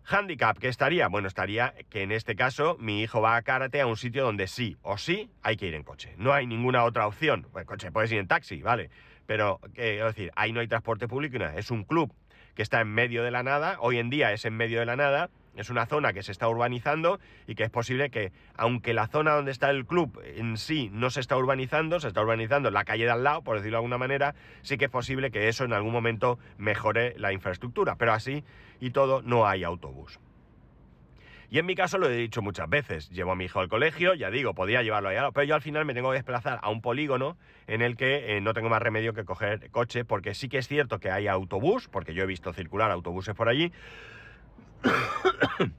Handicap, 0.05 0.59
¿qué 0.59 0.69
estaría? 0.69 1.09
Bueno, 1.09 1.29
estaría 1.29 1.75
que 1.89 2.03
en 2.03 2.13
este 2.13 2.35
caso 2.35 2.77
mi 2.81 3.03
hijo 3.03 3.21
va 3.21 3.37
a 3.37 3.43
karate 3.43 3.81
a 3.81 3.87
un 3.87 3.97
sitio 3.97 4.25
donde 4.25 4.49
sí 4.49 4.77
o 4.83 4.99
sí 4.99 5.31
hay 5.43 5.57
que 5.57 5.67
ir 5.67 5.75
en 5.75 5.85
coche. 5.85 6.15
No 6.19 6.33
hay 6.33 6.47
ninguna 6.47 6.85
otra 6.85 7.07
opción. 7.07 7.47
Bueno, 7.53 7.67
coche 7.67 7.93
puedes 7.93 8.11
ir 8.13 8.19
en 8.19 8.27
taxi, 8.27 8.63
¿vale? 8.63 8.91
Pero, 9.27 9.61
quiero 9.75 10.07
decir, 10.07 10.33
ahí 10.35 10.53
no 10.53 10.61
hay 10.61 10.69
transporte 10.69 11.07
público. 11.07 11.39
Es 11.45 11.71
un 11.71 11.85
club 11.85 12.13
que 12.55 12.63
está 12.63 12.81
en 12.81 12.89
medio 12.89 13.23
de 13.23 13.31
la 13.31 13.43
nada. 13.43 13.77
Hoy 13.81 13.99
en 13.99 14.11
día 14.11 14.33
es 14.33 14.45
en 14.45 14.57
medio 14.57 14.81
de 14.81 14.87
la 14.87 14.97
nada 14.97 15.31
es 15.57 15.71
una 15.71 15.87
zona 15.87 16.13
que 16.13 16.23
se 16.23 16.33
está 16.33 16.49
urbanizando 16.49 17.21
y 17.47 17.55
que 17.55 17.65
es 17.65 17.71
posible 17.71 18.11
que, 18.11 18.33
aunque 18.55 18.95
la 18.95 19.07
zona 19.07 19.35
donde 19.35 19.51
está 19.51 19.71
el 19.71 19.87
club 19.87 20.21
en 20.25 20.57
sí 20.57 20.91
no 20.93 21.11
se 21.11 21.21
está 21.21 21.37
urbanizando, 21.37 22.01
se 22.01 22.09
está 22.09 22.23
urbanizando 22.23 22.71
la 22.71 22.85
calle 22.85 23.05
de 23.05 23.11
al 23.11 23.25
lado, 23.25 23.43
por 23.43 23.57
decirlo 23.57 23.77
de 23.77 23.79
alguna 23.79 23.99
manera, 23.99 24.35
sí 24.63 24.79
que 24.79 24.87
es 24.87 24.91
posible 24.91 25.31
que 25.31 25.49
eso 25.49 25.65
en 25.65 25.73
algún 25.73 25.93
momento 25.93 26.39
mejore 26.59 27.15
la 27.19 27.33
infraestructura. 27.33 27.97
Pero 27.97 28.13
así 28.13 28.45
y 28.81 28.91
todo, 28.91 29.23
no 29.23 29.47
hay 29.47 29.65
autobús. 29.65 30.19
Y 31.53 31.59
en 31.59 31.67
mi 31.67 31.75
caso 31.75 31.99
lo 31.99 32.09
he 32.09 32.17
dicho 32.17 32.41
muchas 32.41 32.67
veces, 32.67 33.11
llevo 33.11 33.33
a 33.33 33.37
mi 33.37 33.45
hijo 33.45 33.61
al 33.61 33.69
colegio, 33.69 34.15
ya 34.15 34.31
digo, 34.31 34.55
podía 34.55 34.83
llevarlo 34.83 35.11
allá, 35.11 35.31
pero 35.33 35.45
yo 35.45 35.55
al 35.55 35.61
final 35.61 35.85
me 35.85 35.93
tengo 35.93 36.09
que 36.09 36.15
desplazar 36.15 36.59
a 36.63 36.71
un 36.71 36.81
polígono 36.81 37.37
en 37.67 37.83
el 37.83 37.95
que 37.99 38.39
eh, 38.39 38.41
no 38.41 38.55
tengo 38.55 38.71
más 38.71 38.81
remedio 38.81 39.13
que 39.13 39.27
coger 39.27 39.71
coche, 39.71 40.07
porque 40.07 40.35
sí 40.35 40.49
que 40.49 40.57
es 40.57 40.67
cierto 40.67 40.99
que 40.99 41.11
hay 41.11 41.29
autobús, 41.29 41.89
porque 41.89 42.15
yo 42.15 42.23
he 42.23 42.27
visto 42.27 42.55
circular 42.55 42.91
autobuses 42.91 43.35
por 43.35 43.51
allí, 43.51 43.71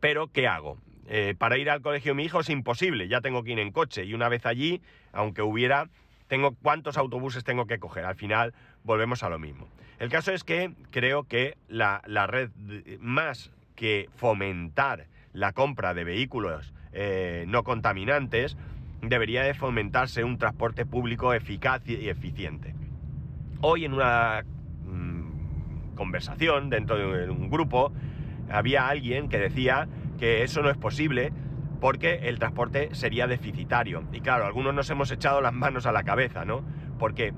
Pero, 0.00 0.28
¿qué 0.28 0.48
hago? 0.48 0.78
Eh, 1.12 1.34
para 1.36 1.58
ir 1.58 1.68
al 1.70 1.82
colegio 1.82 2.14
mi 2.14 2.24
hijo 2.24 2.40
es 2.40 2.48
imposible, 2.50 3.08
ya 3.08 3.20
tengo 3.20 3.42
que 3.42 3.50
ir 3.50 3.58
en 3.58 3.72
coche 3.72 4.04
y 4.04 4.14
una 4.14 4.28
vez 4.28 4.46
allí, 4.46 4.80
aunque 5.12 5.42
hubiera, 5.42 5.88
tengo 6.28 6.54
cuántos 6.62 6.96
autobuses 6.96 7.42
tengo 7.42 7.66
que 7.66 7.80
coger. 7.80 8.04
Al 8.04 8.14
final 8.14 8.54
volvemos 8.84 9.24
a 9.24 9.28
lo 9.28 9.38
mismo. 9.38 9.66
El 9.98 10.08
caso 10.08 10.32
es 10.32 10.44
que 10.44 10.72
creo 10.90 11.24
que 11.24 11.56
la, 11.68 12.00
red, 12.28 12.50
más 13.00 13.50
que 13.74 14.08
fomentar 14.14 15.08
la 15.32 15.52
compra 15.52 15.94
de 15.94 16.04
vehículos 16.04 16.72
eh, 16.92 17.44
no 17.48 17.64
contaminantes, 17.64 18.56
debería 19.02 19.42
de 19.42 19.54
fomentarse 19.54 20.22
un 20.22 20.38
transporte 20.38 20.86
público 20.86 21.34
eficaz 21.34 21.82
y 21.86 22.08
eficiente. 22.08 22.74
Hoy 23.60 23.84
en 23.84 23.94
una 23.94 24.44
conversación 26.00 26.70
dentro 26.70 26.96
de 26.96 27.28
un 27.28 27.50
grupo 27.50 27.92
había 28.50 28.88
alguien 28.88 29.28
que 29.28 29.38
decía 29.38 29.86
que 30.18 30.42
eso 30.42 30.62
no 30.62 30.70
es 30.70 30.78
posible 30.78 31.30
porque 31.78 32.20
el 32.22 32.38
transporte 32.38 32.88
sería 32.92 33.26
deficitario. 33.26 34.04
Y 34.10 34.22
claro, 34.22 34.46
algunos 34.46 34.72
nos 34.72 34.88
hemos 34.88 35.10
echado 35.10 35.42
las 35.42 35.52
manos 35.52 35.84
a 35.84 35.92
la 35.92 36.02
cabeza, 36.02 36.46
¿no? 36.46 36.64
Porque 36.98 37.34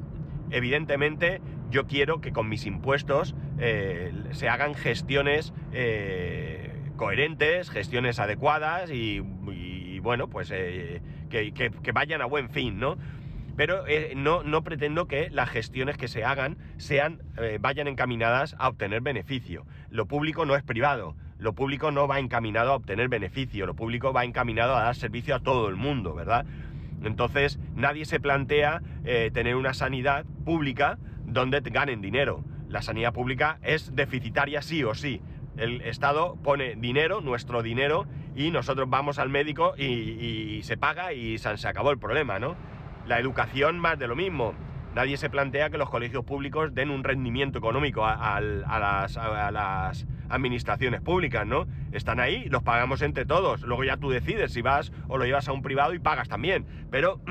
evidentemente 0.50 1.40
yo 1.70 1.88
quiero 1.88 2.20
que 2.20 2.32
con 2.32 2.48
mis 2.48 2.64
impuestos 2.64 3.34
eh, 3.58 4.12
se 4.30 4.48
hagan 4.48 4.74
gestiones 4.74 5.52
eh, 5.72 6.70
coherentes, 6.96 7.68
gestiones 7.68 8.20
adecuadas 8.20 8.92
y, 8.92 9.18
bueno, 9.98 10.28
pues 10.28 10.52
eh, 10.54 11.00
que, 11.30 11.92
vayan 11.92 12.22
a 12.22 12.26
buen 12.26 12.48
fin, 12.48 12.78
¿no? 12.78 12.96
Pero 13.56 13.84
no, 14.16 14.42
no, 14.42 14.62
pretendo 14.64 15.06
que 15.06 15.28
las 15.30 15.50
gestiones 15.50 15.96
que 15.96 16.08
se 16.08 16.24
hagan 16.24 16.56
sean, 16.78 17.20
vayan 17.60 17.86
encaminadas 17.86 18.56
a 18.58 18.68
obtener 18.68 19.00
beneficio. 19.02 19.66
Lo 19.90 20.06
público 20.06 20.46
no 20.46 20.56
es 20.56 20.62
privado, 20.62 21.14
lo 21.38 21.52
público 21.52 21.90
no 21.90 22.08
va 22.08 22.18
encaminado 22.18 22.72
a 22.72 22.76
obtener 22.76 23.08
beneficio, 23.08 23.66
lo 23.66 23.74
público 23.74 24.12
va 24.12 24.24
encaminado 24.24 24.76
a 24.76 24.84
dar 24.84 24.94
servicio 24.94 25.34
a 25.34 25.40
todo 25.40 25.68
el 25.68 25.76
mundo, 25.76 26.14
¿verdad? 26.14 26.46
Entonces 27.04 27.58
nadie 27.74 28.04
se 28.04 28.20
plantea 28.20 28.80
tener 29.32 29.56
una 29.56 29.74
sanidad 29.74 30.24
pública 30.44 30.98
donde 31.26 31.60
ganen 31.60 32.00
dinero. 32.00 32.44
La 32.68 32.80
sanidad 32.80 33.12
pública 33.12 33.58
es 33.62 33.94
deficitaria 33.94 34.62
sí 34.62 34.82
o 34.84 34.94
sí. 34.94 35.20
El 35.58 35.82
Estado 35.82 36.36
pone 36.42 36.74
dinero, 36.76 37.20
nuestro 37.20 37.62
dinero, 37.62 38.06
y 38.34 38.50
nosotros 38.50 38.88
vamos 38.88 39.18
al 39.18 39.28
médico 39.28 39.74
y, 39.76 40.60
se 40.62 40.78
paga 40.78 41.12
y 41.12 41.36
se 41.36 41.68
acabó 41.68 41.90
el 41.90 41.98
problema, 41.98 42.38
¿no? 42.38 42.56
La 43.06 43.18
educación 43.18 43.78
más 43.78 43.98
de 43.98 44.06
lo 44.08 44.16
mismo. 44.16 44.54
Nadie 44.94 45.16
se 45.16 45.30
plantea 45.30 45.70
que 45.70 45.78
los 45.78 45.88
colegios 45.88 46.24
públicos 46.24 46.74
den 46.74 46.90
un 46.90 47.02
rendimiento 47.02 47.58
económico 47.58 48.04
a, 48.04 48.40
las, 48.40 49.16
las, 49.16 50.06
administraciones 50.28 51.00
públicas, 51.00 51.46
¿no? 51.46 51.66
Están 51.92 52.20
ahí, 52.20 52.44
los 52.48 52.62
pagamos 52.62 53.02
entre 53.02 53.24
todos. 53.24 53.62
Luego 53.62 53.84
ya 53.84 53.96
tú 53.96 54.10
decides 54.10 54.52
si 54.52 54.62
vas 54.62 54.92
o 55.08 55.18
lo 55.18 55.24
llevas 55.24 55.48
a 55.48 55.52
un 55.52 55.62
privado 55.62 55.94
y 55.94 55.98
pagas 55.98 56.28
también. 56.28 56.66
Pero 56.90 57.20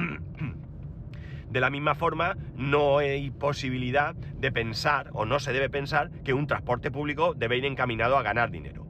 De 1.52 1.60
la 1.60 1.70
misma 1.70 1.96
forma, 1.96 2.38
no 2.56 3.00
hay 3.00 3.30
posibilidad 3.30 4.16
de 4.16 4.54
pensar, 4.54 5.10
o 5.12 5.26
no 5.26 5.38
se 5.38 5.52
debe 5.52 5.70
pensar, 5.70 6.10
que 6.24 6.34
un 6.34 6.48
transporte 6.48 6.92
público 6.92 7.34
debe 7.34 7.58
ir 7.58 7.66
encaminado 7.66 8.18
a 8.18 8.24
ganar 8.24 8.52
dinero. 8.52 8.88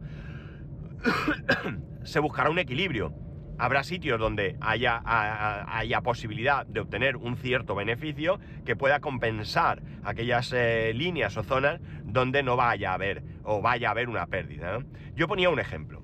se 2.03 2.19
buscará 2.19 2.51
un 2.51 2.59
equilibrio. 2.59 3.15
Habrá 3.61 3.83
sitios 3.83 4.19
donde 4.19 4.57
haya, 4.59 5.03
haya, 5.05 6.01
posibilidad 6.01 6.65
de 6.65 6.79
obtener 6.79 7.15
un 7.15 7.37
cierto 7.37 7.75
beneficio 7.75 8.39
que 8.65 8.75
pueda 8.75 9.01
compensar 9.01 9.83
aquellas 10.03 10.51
eh, 10.51 10.93
líneas 10.95 11.37
o 11.37 11.43
zonas 11.43 11.79
donde 12.03 12.41
no 12.41 12.55
vaya 12.55 12.89
a 12.89 12.95
haber 12.95 13.21
o 13.43 13.61
vaya 13.61 13.89
a 13.89 13.91
haber 13.91 14.09
una 14.09 14.25
pérdida. 14.25 14.79
Yo 15.13 15.27
ponía 15.27 15.51
un 15.51 15.59
ejemplo. 15.59 16.01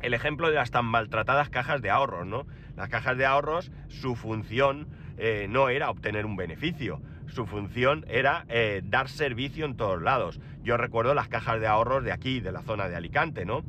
El 0.00 0.14
ejemplo 0.14 0.48
de 0.48 0.54
las 0.54 0.70
tan 0.70 0.84
maltratadas 0.84 1.50
cajas 1.50 1.82
de 1.82 1.90
ahorros, 1.90 2.24
¿no? 2.24 2.46
Las 2.76 2.88
cajas 2.88 3.16
de 3.16 3.26
ahorros, 3.26 3.72
su 3.88 4.14
función 4.14 4.86
eh, 5.18 5.48
no 5.50 5.70
era 5.70 5.90
obtener 5.90 6.24
un 6.24 6.36
beneficio, 6.36 7.02
su 7.26 7.46
función 7.46 8.06
era 8.08 8.44
eh, 8.48 8.80
dar 8.84 9.08
servicio 9.08 9.66
en 9.66 9.76
todos 9.76 10.00
lados. 10.00 10.40
Yo 10.62 10.76
recuerdo 10.76 11.14
las 11.14 11.26
cajas 11.26 11.60
de 11.60 11.66
ahorros 11.66 12.04
de 12.04 12.12
aquí, 12.12 12.38
de 12.38 12.52
la 12.52 12.62
zona 12.62 12.88
de 12.88 12.94
Alicante, 12.94 13.44
¿no? 13.44 13.64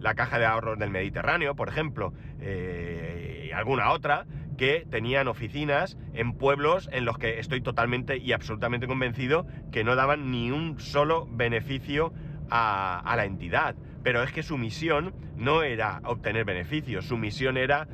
La 0.00 0.14
caja 0.14 0.38
de 0.38 0.46
ahorros 0.46 0.78
del 0.78 0.90
Mediterráneo, 0.90 1.54
por 1.54 1.68
ejemplo, 1.68 2.12
y 2.40 3.52
alguna 3.52 3.90
otra, 3.90 4.26
que 4.56 4.86
tenían 4.90 5.28
oficinas 5.28 5.96
en 6.14 6.34
pueblos 6.34 6.88
en 6.92 7.04
los 7.04 7.18
que 7.18 7.38
estoy 7.38 7.60
totalmente 7.60 8.18
y 8.18 8.32
absolutamente 8.32 8.86
convencido 8.86 9.46
que 9.72 9.84
no 9.84 9.96
daban 9.96 10.30
ni 10.30 10.50
un 10.50 10.80
solo 10.80 11.26
beneficio 11.30 12.12
a, 12.50 13.14
la 13.16 13.24
entidad. 13.24 13.76
Pero 14.02 14.22
es 14.22 14.32
que 14.32 14.42
su 14.42 14.58
misión 14.58 15.14
no 15.36 15.62
era 15.62 16.00
obtener 16.04 16.44
beneficios, 16.44 17.06
su 17.06 17.16
misión 17.16 17.56
era 17.56 17.88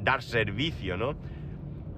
dar 0.00 0.22
servicio, 0.22 0.96
¿no? 0.96 1.14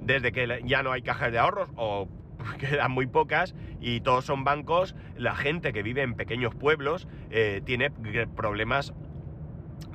desde 0.07 0.31
que 0.33 0.63
ya 0.65 0.83
no 0.83 0.93
hay 0.93 1.03
cajas 1.03 1.33
de 1.33 1.39
ahorros 1.39 1.69
o 1.77 2.09
quedan 2.59 2.93
muy 2.93 3.07
pocas 3.07 3.55
y 3.81 4.01
todos 4.01 4.25
son 4.25 4.45
bancos, 4.45 4.95
la 5.17 5.35
gente 5.35 5.73
que 5.73 5.83
vive 5.83 6.03
en 6.03 6.15
pequeños 6.15 6.55
pueblos 6.55 7.09
eh, 7.31 7.61
tiene 7.65 7.91
problemas 8.37 8.95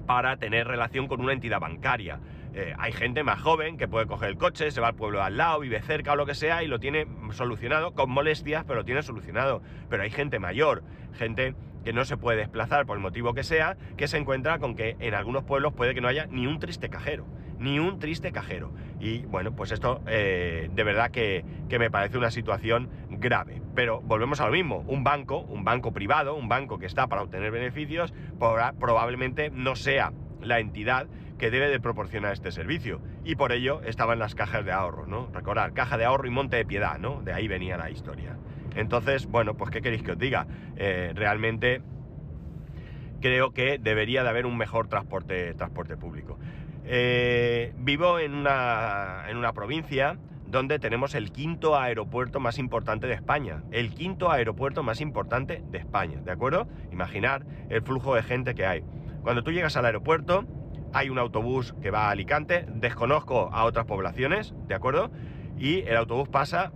para 0.05 0.37
tener 0.37 0.67
relación 0.67 1.07
con 1.07 1.21
una 1.21 1.33
entidad 1.33 1.59
bancaria. 1.59 2.19
Eh, 2.53 2.73
hay 2.77 2.91
gente 2.91 3.23
más 3.23 3.39
joven 3.41 3.77
que 3.77 3.87
puede 3.87 4.07
coger 4.07 4.29
el 4.29 4.37
coche, 4.37 4.71
se 4.71 4.81
va 4.81 4.89
al 4.89 4.95
pueblo 4.95 5.23
al 5.23 5.37
lado, 5.37 5.59
vive 5.59 5.81
cerca 5.81 6.13
o 6.13 6.15
lo 6.15 6.25
que 6.25 6.35
sea 6.35 6.63
y 6.63 6.67
lo 6.67 6.79
tiene 6.79 7.07
solucionado, 7.31 7.93
con 7.93 8.09
molestias, 8.09 8.65
pero 8.65 8.79
lo 8.79 8.85
tiene 8.85 9.03
solucionado. 9.03 9.61
Pero 9.89 10.03
hay 10.03 10.09
gente 10.09 10.37
mayor, 10.39 10.83
gente 11.13 11.55
que 11.83 11.93
no 11.93 12.05
se 12.05 12.17
puede 12.17 12.37
desplazar 12.37 12.85
por 12.85 12.97
el 12.97 13.01
motivo 13.03 13.33
que 13.33 13.43
sea, 13.43 13.77
que 13.97 14.07
se 14.07 14.17
encuentra 14.17 14.59
con 14.59 14.75
que 14.75 14.95
en 14.99 15.13
algunos 15.13 15.43
pueblos 15.43 15.73
puede 15.73 15.93
que 15.93 16.01
no 16.01 16.07
haya 16.07 16.27
ni 16.27 16.47
un 16.47 16.59
triste 16.59 16.89
cajero, 16.89 17.25
ni 17.59 17.79
un 17.79 17.99
triste 17.99 18.31
cajero. 18.31 18.71
Y 18.99 19.19
bueno, 19.25 19.55
pues 19.55 19.71
esto 19.71 20.01
eh, 20.07 20.69
de 20.73 20.83
verdad 20.83 21.11
que, 21.11 21.43
me 21.69 21.89
parece 21.89 22.17
una 22.17 22.31
situación 22.31 22.89
grave. 23.09 23.61
Pero 23.75 24.01
volvemos 24.01 24.41
a 24.41 24.45
lo 24.45 24.51
mismo, 24.51 24.83
un 24.87 25.03
banco, 25.03 25.39
un 25.39 25.63
banco 25.63 25.93
privado, 25.93 26.35
un 26.35 26.49
banco 26.49 26.77
que 26.77 26.85
está 26.85 27.07
para 27.07 27.23
obtener 27.23 27.51
beneficios, 27.51 28.13
probablemente 28.37 29.49
no 29.49 29.75
sea 29.75 30.11
la 30.41 30.59
entidad 30.59 31.07
que 31.37 31.49
debe 31.49 31.69
de 31.69 31.79
proporcionar 31.79 32.33
este 32.33 32.51
servicio. 32.51 33.01
Y 33.23 33.35
por 33.35 33.51
ello 33.51 33.81
estaban 33.81 34.19
las 34.19 34.35
cajas 34.35 34.63
de 34.63 34.71
ahorro, 34.71 35.07
¿no? 35.07 35.29
Recordar, 35.33 35.73
caja 35.73 35.97
de 35.97 36.05
ahorro 36.05 36.27
y 36.27 36.31
monte 36.31 36.57
de 36.57 36.65
piedad, 36.65 36.99
¿no? 36.99 37.21
De 37.23 37.33
ahí 37.33 37.47
venía 37.47 37.77
la 37.77 37.89
historia. 37.89 38.37
Entonces, 38.75 39.27
bueno, 39.27 39.55
pues 39.55 39.71
¿qué 39.71 39.81
queréis 39.81 40.03
que 40.03 40.11
os 40.11 40.17
diga? 40.17 40.47
Eh, 40.75 41.11
realmente 41.15 41.81
creo 43.21 43.51
que 43.51 43.77
debería 43.77 44.23
de 44.23 44.29
haber 44.29 44.45
un 44.45 44.57
mejor 44.57 44.87
transporte, 44.87 45.53
transporte 45.53 45.97
público. 45.97 46.39
Eh, 46.85 47.73
vivo 47.77 48.19
en 48.19 48.33
una, 48.33 49.25
en 49.29 49.37
una 49.37 49.53
provincia 49.53 50.17
donde 50.47 50.79
tenemos 50.79 51.15
el 51.15 51.31
quinto 51.31 51.77
aeropuerto 51.77 52.39
más 52.39 52.59
importante 52.59 53.07
de 53.07 53.13
España. 53.13 53.63
El 53.71 53.91
quinto 53.91 54.29
aeropuerto 54.29 54.83
más 54.83 54.99
importante 54.99 55.63
de 55.71 55.77
España, 55.77 56.19
¿de 56.21 56.31
acuerdo? 56.31 56.67
Imaginar 56.91 57.45
el 57.69 57.81
flujo 57.81 58.15
de 58.15 58.23
gente 58.23 58.53
que 58.53 58.65
hay. 58.65 58.83
Cuando 59.21 59.43
tú 59.43 59.51
llegas 59.51 59.77
al 59.77 59.85
aeropuerto, 59.85 60.45
hay 60.93 61.09
un 61.09 61.19
autobús 61.19 61.73
que 61.81 61.89
va 61.89 62.07
a 62.07 62.11
Alicante, 62.11 62.65
desconozco 62.67 63.49
a 63.53 63.63
otras 63.63 63.85
poblaciones, 63.85 64.53
¿de 64.67 64.75
acuerdo? 64.75 65.09
Y 65.57 65.81
el 65.81 65.95
autobús 65.95 66.27
pasa, 66.27 66.73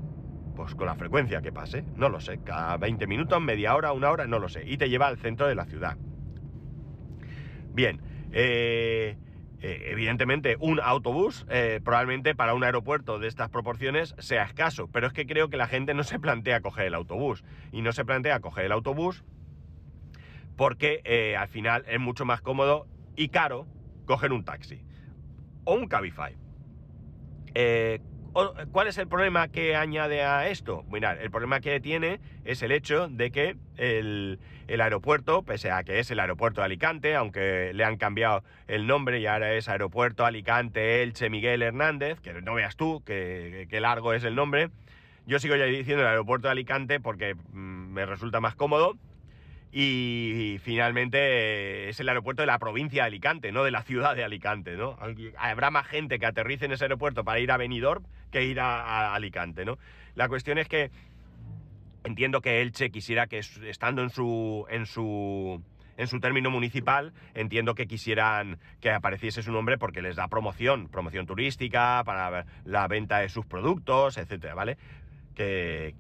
pues 0.56 0.74
con 0.76 0.88
la 0.88 0.96
frecuencia 0.96 1.42
que 1.42 1.52
pase, 1.52 1.84
no 1.96 2.10
lo 2.10 2.20
sé, 2.20 2.40
cada 2.44 2.78
20 2.78 3.08
minutos, 3.08 3.42
media 3.42 3.76
hora, 3.76 3.92
una 3.92 4.10
hora, 4.12 4.26
no 4.26 4.40
lo 4.40 4.50
sé, 4.50 4.64
y 4.66 4.78
te 4.78 4.90
lleva 4.90 5.08
al 5.08 5.18
centro 5.18 5.48
de 5.48 5.56
la 5.56 5.66
ciudad. 5.66 5.98
Bien, 7.74 8.02
eh, 8.32 9.18
eh, 9.62 9.82
evidentemente 9.88 10.58
un 10.60 10.80
autobús 10.80 11.46
eh, 11.50 11.82
probablemente 11.84 12.36
para 12.36 12.54
un 12.54 12.64
aeropuerto 12.64 13.20
de 13.20 13.28
estas 13.28 13.50
proporciones 13.50 14.16
sea 14.18 14.44
escaso, 14.44 14.88
pero 14.92 15.08
es 15.08 15.14
que 15.14 15.26
creo 15.26 15.50
que 15.50 15.58
la 15.58 15.68
gente 15.68 15.94
no 15.94 16.04
se 16.04 16.20
plantea 16.20 16.62
coger 16.62 16.86
el 16.86 16.94
autobús 16.94 17.44
y 17.72 17.82
no 17.82 17.92
se 17.92 18.06
plantea 18.06 18.40
coger 18.40 18.66
el 18.66 18.72
autobús 18.72 19.24
porque 20.56 21.02
eh, 21.04 21.36
al 21.36 21.48
final 21.48 21.84
es 21.88 22.00
mucho 22.00 22.26
más 22.26 22.42
cómodo 22.42 22.88
y 23.16 23.30
caro 23.30 23.68
coger 24.06 24.32
un 24.32 24.44
taxi 24.44 24.82
o 25.64 25.74
un 25.74 25.88
Cabify. 25.88 26.36
Eh, 27.54 28.00
¿Cuál 28.74 28.88
es 28.90 28.98
el 28.98 29.08
problema 29.08 29.48
que 29.48 29.78
añade 29.78 30.22
a 30.22 30.50
esto? 30.50 30.84
Mirad, 30.92 31.22
el 31.22 31.32
problema 31.32 31.62
que 31.62 31.80
tiene 31.80 32.20
es 32.44 32.62
el 32.64 32.74
hecho 32.74 33.08
de 33.08 33.32
que 33.32 33.56
el, 33.78 34.40
aeropuerto, 34.68 35.44
pese 35.44 35.72
a 35.72 35.86
que 35.86 36.00
es 36.00 36.12
el 36.12 36.20
aeropuerto 36.20 36.60
de 36.60 36.66
Alicante, 36.66 37.16
aunque 37.16 37.72
le 37.74 37.86
han 37.86 37.96
cambiado 37.96 38.44
el 38.68 38.88
nombre 38.88 39.22
y 39.22 39.26
ahora 39.26 39.54
es 39.54 39.70
Aeropuerto 39.70 40.26
Alicante 40.26 41.02
Elche 41.02 41.30
Miguel 41.30 41.62
Hernández, 41.62 42.20
que 42.20 42.34
no 42.42 42.56
veas 42.56 42.76
tú 42.76 43.04
qué 43.06 43.80
largo 43.80 44.12
es 44.12 44.26
el 44.26 44.36
nombre, 44.36 44.70
yo 45.26 45.40
sigo 45.40 45.56
ya 45.56 45.64
diciendo 45.64 46.04
el 46.04 46.10
aeropuerto 46.10 46.50
de 46.50 46.52
Alicante 46.52 47.00
porque 47.00 47.36
mm, 47.36 47.94
me 47.94 48.06
resulta 48.06 48.42
más 48.42 48.56
cómodo 48.56 48.98
y 49.78 50.58
finalmente 50.64 51.90
es 51.90 52.00
el 52.00 52.08
aeropuerto 52.08 52.42
de 52.42 52.46
la 52.46 52.60
provincia 52.60 53.04
de 53.04 53.08
Alicante, 53.08 53.52
no 53.52 53.66
de 53.66 53.72
la 53.72 53.84
ciudad 53.84 54.16
de 54.16 54.24
Alicante, 54.24 54.78
¿no? 54.78 54.98
Habrá 55.38 55.70
más 55.70 55.86
gente 55.86 56.18
que 56.18 56.26
aterrice 56.26 56.64
en 56.64 56.72
ese 56.72 56.86
aeropuerto 56.86 57.26
para 57.26 57.42
ir 57.42 57.52
a 57.52 57.58
Benidorm 57.58 58.06
que 58.32 58.46
ir 58.46 58.62
a, 58.62 59.14
Alicante, 59.14 59.66
¿no? 59.66 59.78
La 60.16 60.30
cuestión 60.30 60.60
es 60.60 60.70
que 60.70 60.92
entiendo 62.06 62.40
que 62.40 62.62
Elche 62.62 62.90
quisiera 62.90 63.28
que 63.28 63.40
estando 63.40 64.02
en 64.02 64.12
su 64.12 64.66
en 64.70 64.86
su 64.86 65.62
en 65.98 66.08
su 66.08 66.22
término 66.22 66.50
municipal, 66.50 67.12
entiendo 67.34 67.76
que 67.76 67.86
quisieran 67.86 68.60
que 68.80 68.92
apareciese 68.92 69.44
su 69.44 69.52
nombre 69.52 69.78
porque 69.78 70.02
les 70.02 70.16
da 70.16 70.30
promoción, 70.30 70.88
promoción 70.88 71.26
turística 71.26 72.02
para 72.06 72.46
la 72.64 72.88
venta 72.88 73.20
de 73.20 73.28
sus 73.28 73.46
productos, 73.46 74.18
etcétera, 74.18 74.56
¿vale? 74.56 74.78
Que, 75.36 75.96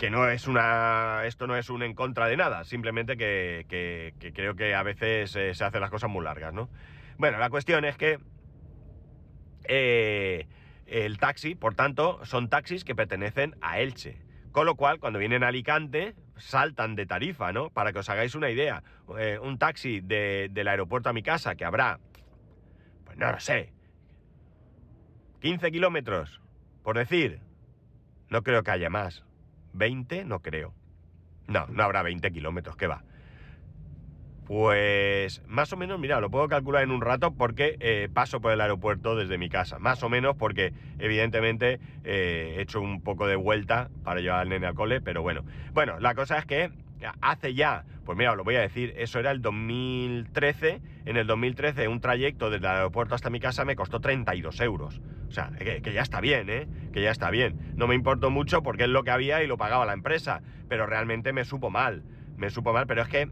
que 0.00 0.08
no 0.08 0.26
es 0.30 0.48
una. 0.48 1.26
Esto 1.26 1.46
no 1.46 1.56
es 1.56 1.68
un 1.68 1.82
en 1.82 1.94
contra 1.94 2.26
de 2.26 2.38
nada, 2.38 2.64
simplemente 2.64 3.18
que, 3.18 4.14
creo 4.34 4.56
que 4.56 4.74
a 4.74 4.82
veces 4.82 5.36
eh, 5.36 5.52
se 5.52 5.62
hacen 5.62 5.82
las 5.82 5.90
cosas 5.90 6.08
muy 6.08 6.24
largas, 6.24 6.54
¿no? 6.54 6.70
Bueno, 7.18 7.36
la 7.36 7.50
cuestión 7.50 7.84
es 7.84 7.98
que 7.98 8.18
eh, 9.64 10.48
el 10.86 11.18
taxi, 11.18 11.54
por 11.54 11.74
tanto, 11.74 12.24
son 12.24 12.48
taxis 12.48 12.82
que 12.82 12.94
pertenecen 12.94 13.56
a 13.60 13.78
Elche. 13.80 14.22
Con 14.52 14.64
lo 14.64 14.74
cual, 14.74 15.00
cuando 15.00 15.18
vienen 15.18 15.44
a 15.44 15.48
Alicante, 15.48 16.14
saltan 16.38 16.96
de 16.96 17.04
tarifa, 17.04 17.52
¿no? 17.52 17.68
Para 17.68 17.92
que 17.92 17.98
os 17.98 18.08
hagáis 18.08 18.34
una 18.34 18.48
idea. 18.48 18.82
Eh, 19.18 19.38
un 19.38 19.58
taxi 19.58 20.00
del 20.00 20.66
aeropuerto 20.66 21.10
a 21.10 21.12
mi 21.12 21.22
casa, 21.22 21.56
que 21.56 21.66
habrá, 21.66 22.00
pues 23.04 23.18
no 23.18 23.30
lo 23.30 23.38
sé, 23.38 23.74
15 25.42 25.70
kilómetros, 25.70 26.40
por 26.82 26.96
decir. 26.96 27.42
No 28.30 28.42
creo 28.42 28.62
que 28.62 28.70
haya 28.70 28.88
más. 28.88 29.24
20, 29.72 30.24
no 30.24 30.40
creo. 30.40 30.72
No, 31.46 31.66
no 31.68 31.82
habrá 31.82 32.02
20 32.02 32.30
kilómetros, 32.30 32.76
¿qué 32.76 32.86
va? 32.86 33.02
Pues 34.50 35.42
más 35.46 35.72
o 35.72 35.76
menos, 35.76 36.00
mira, 36.00 36.20
lo 36.20 36.28
puedo 36.28 36.48
calcular 36.48 36.82
en 36.82 36.90
un 36.90 37.00
rato 37.00 37.30
porque 37.32 37.76
eh, 37.78 38.08
paso 38.12 38.40
por 38.40 38.50
el 38.50 38.60
aeropuerto 38.60 39.14
desde 39.14 39.38
mi 39.38 39.48
casa. 39.48 39.78
Más 39.78 40.02
o 40.02 40.08
menos 40.08 40.34
porque 40.36 40.72
evidentemente 40.98 41.78
eh, 42.02 42.56
he 42.56 42.62
hecho 42.62 42.80
un 42.80 43.00
poco 43.00 43.28
de 43.28 43.36
vuelta 43.36 43.90
para 44.02 44.20
llevar 44.20 44.40
al 44.40 44.48
nene 44.48 44.66
al 44.66 44.74
cole, 44.74 45.00
pero 45.00 45.22
bueno. 45.22 45.44
Bueno, 45.72 46.00
la 46.00 46.16
cosa 46.16 46.36
es 46.38 46.46
que 46.46 46.72
hace 47.20 47.54
ya, 47.54 47.84
pues 48.10 48.18
mira, 48.18 48.32
os 48.32 48.36
lo 48.36 48.42
voy 48.42 48.56
a 48.56 48.60
decir, 48.60 48.92
eso 48.96 49.20
era 49.20 49.30
el 49.30 49.40
2013. 49.40 50.82
En 51.04 51.16
el 51.16 51.28
2013 51.28 51.86
un 51.86 52.00
trayecto 52.00 52.50
desde 52.50 52.66
el 52.66 52.72
aeropuerto 52.72 53.14
hasta 53.14 53.30
mi 53.30 53.38
casa 53.38 53.64
me 53.64 53.76
costó 53.76 54.00
32 54.00 54.60
euros. 54.62 55.00
O 55.28 55.30
sea, 55.30 55.52
que, 55.56 55.80
ya 55.92 56.02
está 56.02 56.20
bien, 56.20 56.50
¿eh? 56.50 56.66
Que 56.92 57.02
ya 57.02 57.12
está 57.12 57.30
bien. 57.30 57.72
No 57.76 57.86
me 57.86 57.94
importó 57.94 58.28
mucho 58.30 58.64
porque 58.64 58.82
es 58.82 58.88
lo 58.88 59.04
que 59.04 59.12
había 59.12 59.44
y 59.44 59.46
lo 59.46 59.56
pagaba 59.56 59.86
la 59.86 59.92
empresa, 59.92 60.42
pero 60.68 60.86
realmente 60.86 61.32
me 61.32 61.44
supo 61.44 61.70
mal. 61.70 62.02
Me 62.36 62.50
supo 62.50 62.72
mal, 62.72 62.88
pero 62.88 63.02
es 63.02 63.08
que 63.08 63.28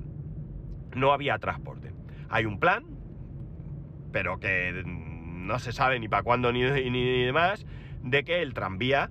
no 0.95 1.13
había 1.13 1.41
transporte. 1.41 1.93
Hay 2.29 2.45
un 2.45 2.61
plan, 2.61 2.85
pero 4.13 4.39
que 4.39 4.85
no 4.87 5.59
se 5.59 5.73
sabe 5.73 5.99
ni 5.99 6.07
para 6.07 6.23
cuándo 6.23 6.53
ni, 6.53 6.63
ni 6.63 7.25
demás, 7.25 7.67
de 8.05 8.23
que 8.23 8.43
el 8.43 8.55
tranvía, 8.55 9.11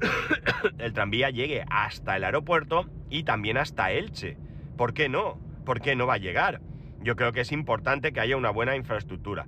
el 0.78 0.92
tranvía 0.92 1.30
llegue 1.30 1.64
hasta 1.70 2.16
el 2.16 2.24
aeropuerto 2.24 2.90
y 3.08 3.22
también 3.22 3.56
hasta 3.56 3.92
Elche. 3.92 4.36
¿Por 4.76 4.94
qué 4.94 5.08
no? 5.08 5.38
¿Por 5.64 5.80
qué 5.80 5.96
no 5.96 6.06
va 6.06 6.14
a 6.14 6.18
llegar? 6.18 6.60
Yo 7.00 7.16
creo 7.16 7.32
que 7.32 7.40
es 7.40 7.52
importante 7.52 8.12
que 8.12 8.20
haya 8.20 8.36
una 8.36 8.50
buena 8.50 8.76
infraestructura. 8.76 9.46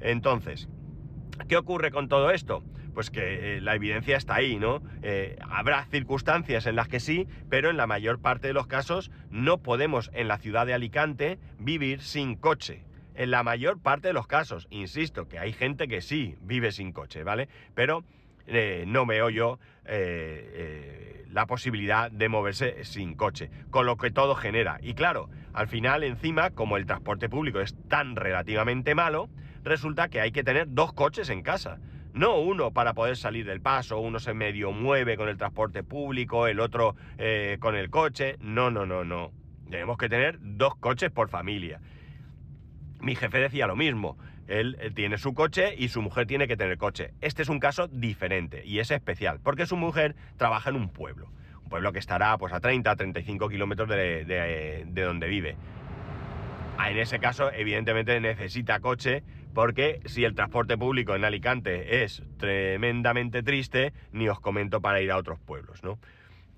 Entonces, 0.00 0.68
¿qué 1.48 1.56
ocurre 1.56 1.90
con 1.90 2.08
todo 2.08 2.30
esto? 2.30 2.62
pues 2.94 3.10
que 3.10 3.56
eh, 3.56 3.60
la 3.60 3.74
evidencia 3.74 4.16
está 4.16 4.36
ahí, 4.36 4.56
¿no? 4.56 4.80
Eh, 5.02 5.36
habrá 5.50 5.84
circunstancias 5.86 6.66
en 6.66 6.76
las 6.76 6.88
que 6.88 7.00
sí, 7.00 7.26
pero 7.50 7.68
en 7.68 7.76
la 7.76 7.86
mayor 7.86 8.20
parte 8.20 8.46
de 8.46 8.54
los 8.54 8.66
casos 8.66 9.10
no 9.30 9.58
podemos 9.58 10.10
en 10.14 10.28
la 10.28 10.38
ciudad 10.38 10.64
de 10.64 10.74
Alicante 10.74 11.38
vivir 11.58 12.00
sin 12.00 12.36
coche. 12.36 12.84
En 13.16 13.30
la 13.30 13.42
mayor 13.42 13.80
parte 13.80 14.08
de 14.08 14.14
los 14.14 14.26
casos, 14.26 14.66
insisto, 14.70 15.28
que 15.28 15.38
hay 15.38 15.52
gente 15.52 15.86
que 15.86 16.00
sí 16.00 16.36
vive 16.40 16.72
sin 16.72 16.92
coche, 16.92 17.22
¿vale? 17.22 17.48
Pero 17.74 18.04
eh, 18.46 18.84
no 18.86 19.06
veo 19.06 19.30
yo 19.30 19.58
la 21.34 21.46
posibilidad 21.46 22.10
de 22.12 22.28
moverse 22.28 22.84
sin 22.84 23.14
coche, 23.14 23.50
con 23.70 23.86
lo 23.86 23.96
que 23.96 24.12
todo 24.12 24.36
genera. 24.36 24.78
Y 24.80 24.94
claro, 24.94 25.28
al 25.52 25.66
final 25.66 26.04
encima, 26.04 26.50
como 26.50 26.76
el 26.76 26.86
transporte 26.86 27.28
público 27.28 27.60
es 27.60 27.74
tan 27.88 28.14
relativamente 28.14 28.94
malo, 28.94 29.28
resulta 29.64 30.08
que 30.08 30.20
hay 30.20 30.30
que 30.30 30.44
tener 30.44 30.66
dos 30.68 30.92
coches 30.92 31.28
en 31.30 31.42
casa. 31.42 31.78
No 32.12 32.38
uno 32.38 32.70
para 32.70 32.94
poder 32.94 33.16
salir 33.16 33.44
del 33.44 33.60
paso, 33.60 33.98
uno 33.98 34.20
se 34.20 34.32
medio 34.32 34.70
mueve 34.70 35.16
con 35.16 35.28
el 35.28 35.36
transporte 35.36 35.82
público, 35.82 36.46
el 36.46 36.60
otro 36.60 36.94
eh, 37.18 37.56
con 37.58 37.74
el 37.74 37.90
coche. 37.90 38.36
No, 38.38 38.70
no, 38.70 38.86
no, 38.86 39.04
no. 39.04 39.32
Tenemos 39.68 39.98
que 39.98 40.08
tener 40.08 40.38
dos 40.40 40.76
coches 40.76 41.10
por 41.10 41.28
familia. 41.28 41.80
Mi 43.00 43.16
jefe 43.16 43.38
decía 43.38 43.66
lo 43.66 43.74
mismo. 43.74 44.16
Él, 44.48 44.92
tiene 44.94 45.18
su 45.18 45.34
coche 45.34 45.74
y 45.76 45.88
su 45.88 46.02
mujer 46.02 46.26
tiene 46.26 46.46
que 46.46 46.56
tener 46.56 46.78
coche. 46.78 47.12
Este 47.20 47.42
es 47.42 47.48
un 47.48 47.60
caso 47.60 47.88
diferente 47.88 48.64
y 48.64 48.78
es 48.78 48.90
especial, 48.90 49.40
porque 49.42 49.66
su 49.66 49.76
mujer 49.76 50.14
trabaja 50.36 50.70
en 50.70 50.76
un 50.76 50.88
pueblo. 50.88 51.28
Un 51.62 51.70
pueblo 51.70 51.92
que 51.92 51.98
estará 51.98 52.36
pues, 52.38 52.52
a 52.52 52.60
30, 52.60 52.94
35 52.94 53.48
kilómetros 53.48 53.88
de, 53.88 54.24
de 54.86 55.02
donde 55.02 55.28
vive. 55.28 55.56
En 56.86 56.98
ese 56.98 57.18
caso, 57.18 57.50
evidentemente 57.52 58.20
necesita 58.20 58.80
coche 58.80 59.22
porque 59.54 60.00
si 60.04 60.24
el 60.24 60.34
transporte 60.34 60.76
público 60.76 61.14
en 61.14 61.24
Alicante 61.24 62.02
es 62.02 62.22
tremendamente 62.38 63.42
triste, 63.42 63.92
ni 64.12 64.28
os 64.28 64.40
comento 64.40 64.80
para 64.80 65.00
ir 65.00 65.12
a 65.12 65.16
otros 65.16 65.38
pueblos, 65.38 65.82
¿no? 65.84 65.98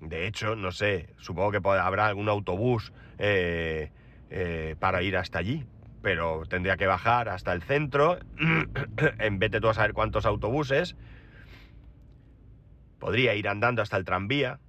De 0.01 0.27
hecho, 0.27 0.55
no 0.55 0.71
sé, 0.71 1.09
supongo 1.17 1.51
que 1.51 1.69
habrá 1.79 2.07
algún 2.07 2.27
autobús 2.27 2.91
eh, 3.19 3.91
eh, 4.29 4.75
para 4.79 5.01
ir 5.03 5.15
hasta 5.15 5.39
allí, 5.39 5.63
pero 6.07 6.43
tendría 6.47 6.77
que 6.77 6.87
bajar 6.87 7.27
hasta 7.27 7.51
el 7.51 7.61
centro, 7.61 8.17
en 9.19 9.39
vez 9.39 9.51
de 9.51 9.59
tú 9.59 9.67
a 9.67 9.73
saber 9.73 9.91
cuántos 9.91 10.25
autobuses, 10.25 10.95
podría 12.97 13.35
ir 13.35 13.49
andando 13.49 13.81
hasta 13.81 13.97
el 13.97 14.05
tranvía, 14.05 14.61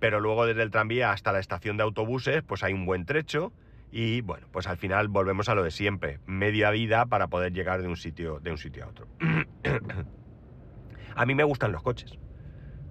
pero 0.00 0.18
luego 0.18 0.46
desde 0.46 0.64
el 0.64 0.72
tranvía 0.72 1.12
hasta 1.12 1.30
la 1.30 1.38
estación 1.38 1.76
de 1.76 1.84
autobuses, 1.84 2.42
pues 2.42 2.64
hay 2.64 2.72
un 2.72 2.84
buen 2.84 3.06
trecho, 3.06 3.52
y 3.92 4.22
bueno, 4.22 4.48
pues 4.50 4.66
al 4.66 4.76
final 4.76 5.06
volvemos 5.06 5.48
a 5.48 5.54
lo 5.54 5.62
de 5.62 5.70
siempre, 5.70 6.18
media 6.26 6.72
vida 6.72 7.06
para 7.06 7.28
poder 7.28 7.52
llegar 7.52 7.80
de 7.80 7.86
un 7.86 7.96
sitio, 7.96 8.40
de 8.40 8.50
un 8.50 8.58
sitio 8.58 8.86
a 8.86 8.88
otro. 8.88 9.06
a 11.14 11.26
mí 11.26 11.34
me 11.36 11.44
gustan 11.44 11.70
los 11.70 11.84
coches. 11.84 12.10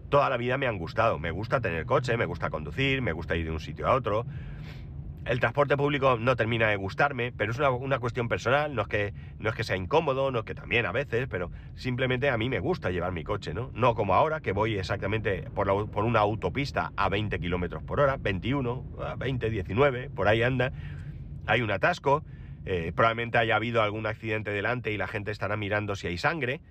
Toda 0.08 0.30
la 0.30 0.38
vida 0.38 0.58
me 0.58 0.65
han 0.65 0.78
gustado. 0.78 1.19
Me 1.19 1.32
gusta 1.32 1.60
tener 1.60 1.86
coche, 1.86 2.15
me 2.15 2.26
gusta 2.26 2.50
conducir, 2.50 3.02
me 3.02 3.12
gusta 3.12 3.36
ir 3.36 3.45
de 3.45 3.52
un 3.52 3.60
sitio 3.60 3.86
a 3.86 3.95
otro. 3.95 4.26
El 5.26 5.40
transporte 5.40 5.78
público 5.78 6.18
no 6.18 6.36
termina 6.36 6.70
de 6.70 6.76
gustarme, 6.76 7.32
pero 7.32 7.52
es 7.52 7.60
una, 7.60 8.00
cuestión 8.00 8.28
personal, 8.28 8.74
no 8.74 8.84
es, 8.84 8.88
que, 8.88 9.14
no 9.38 9.50
es 9.50 9.56
que 9.56 9.64
sea 9.64 9.76
incómodo, 9.76 10.32
no 10.32 10.40
es 10.40 10.46
que 10.46 10.56
también 10.56 10.86
a 10.86 10.92
veces, 10.92 11.28
pero 11.30 11.52
simplemente 11.76 12.30
a 12.30 12.38
mí 12.38 12.50
me 12.50 12.60
gusta 12.60 12.90
llevar 12.90 13.12
mi 13.12 13.24
coche, 13.24 13.54
¿no? 13.54 13.70
No 13.74 13.96
como 13.96 14.16
ahora, 14.16 14.40
que 14.40 14.54
voy 14.54 14.78
exactamente 14.78 15.44
por, 15.54 15.70
una 15.70 16.20
autopista 16.20 16.94
a 16.96 17.10
20 17.10 17.40
kilómetros 17.40 17.84
por 17.84 18.00
hora, 18.00 18.18
21, 18.18 18.86
a 19.06 19.16
20, 19.16 19.50
19, 19.50 20.10
por 20.10 20.28
ahí 20.28 20.42
anda. 20.42 20.72
Hay 21.46 21.62
un 21.62 21.72
atasco, 21.72 22.24
eh, 22.66 22.92
probablemente 22.96 23.38
haya 23.38 23.56
habido 23.56 23.82
algún 23.82 24.08
accidente 24.08 24.52
delante 24.52 24.92
y 24.92 24.98
la 24.98 25.08
gente 25.08 25.32
estará 25.32 25.58
mirando 25.58 25.96
si 25.96 26.08
hay 26.08 26.18
sangre. 26.18 26.62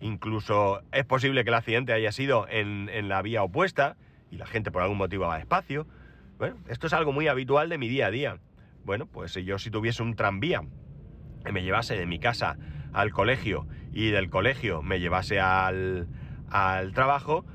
Incluso 0.00 0.80
es 0.92 1.04
posible 1.04 1.42
que 1.44 1.50
el 1.50 1.54
accidente 1.54 1.92
haya 1.92 2.12
sido 2.12 2.46
en, 2.48 2.88
en 2.88 3.08
la 3.08 3.20
vía 3.22 3.42
opuesta 3.42 3.96
y 4.30 4.36
la 4.36 4.46
gente 4.46 4.70
por 4.70 4.82
algún 4.82 4.98
motivo 4.98 5.26
va 5.26 5.38
despacio. 5.38 5.86
Esto 6.68 6.86
es 6.86 6.92
algo 6.92 7.12
muy 7.12 7.28
habitual 7.28 7.68
de 7.68 7.78
mi 7.78 7.88
día 7.88 8.06
a 8.06 8.10
día. 8.10 8.38
Bueno, 8.84 9.06
pues 9.06 9.32
si 9.32 9.44
yo 9.44 9.58
si 9.58 9.70
tuviese 9.70 10.02
un 10.02 10.14
tranvía 10.14 10.62
que 11.44 11.52
me 11.52 11.62
llevase 11.62 11.96
de 11.96 12.06
mi 12.06 12.18
casa 12.18 12.58
al 12.92 13.10
colegio 13.10 13.66
y 13.92 14.10
del 14.10 14.28
colegio 14.28 14.82
me 14.82 15.00
llevase 15.00 15.40
al, 15.40 16.08
al 16.50 16.92
trabajo, 16.92 17.46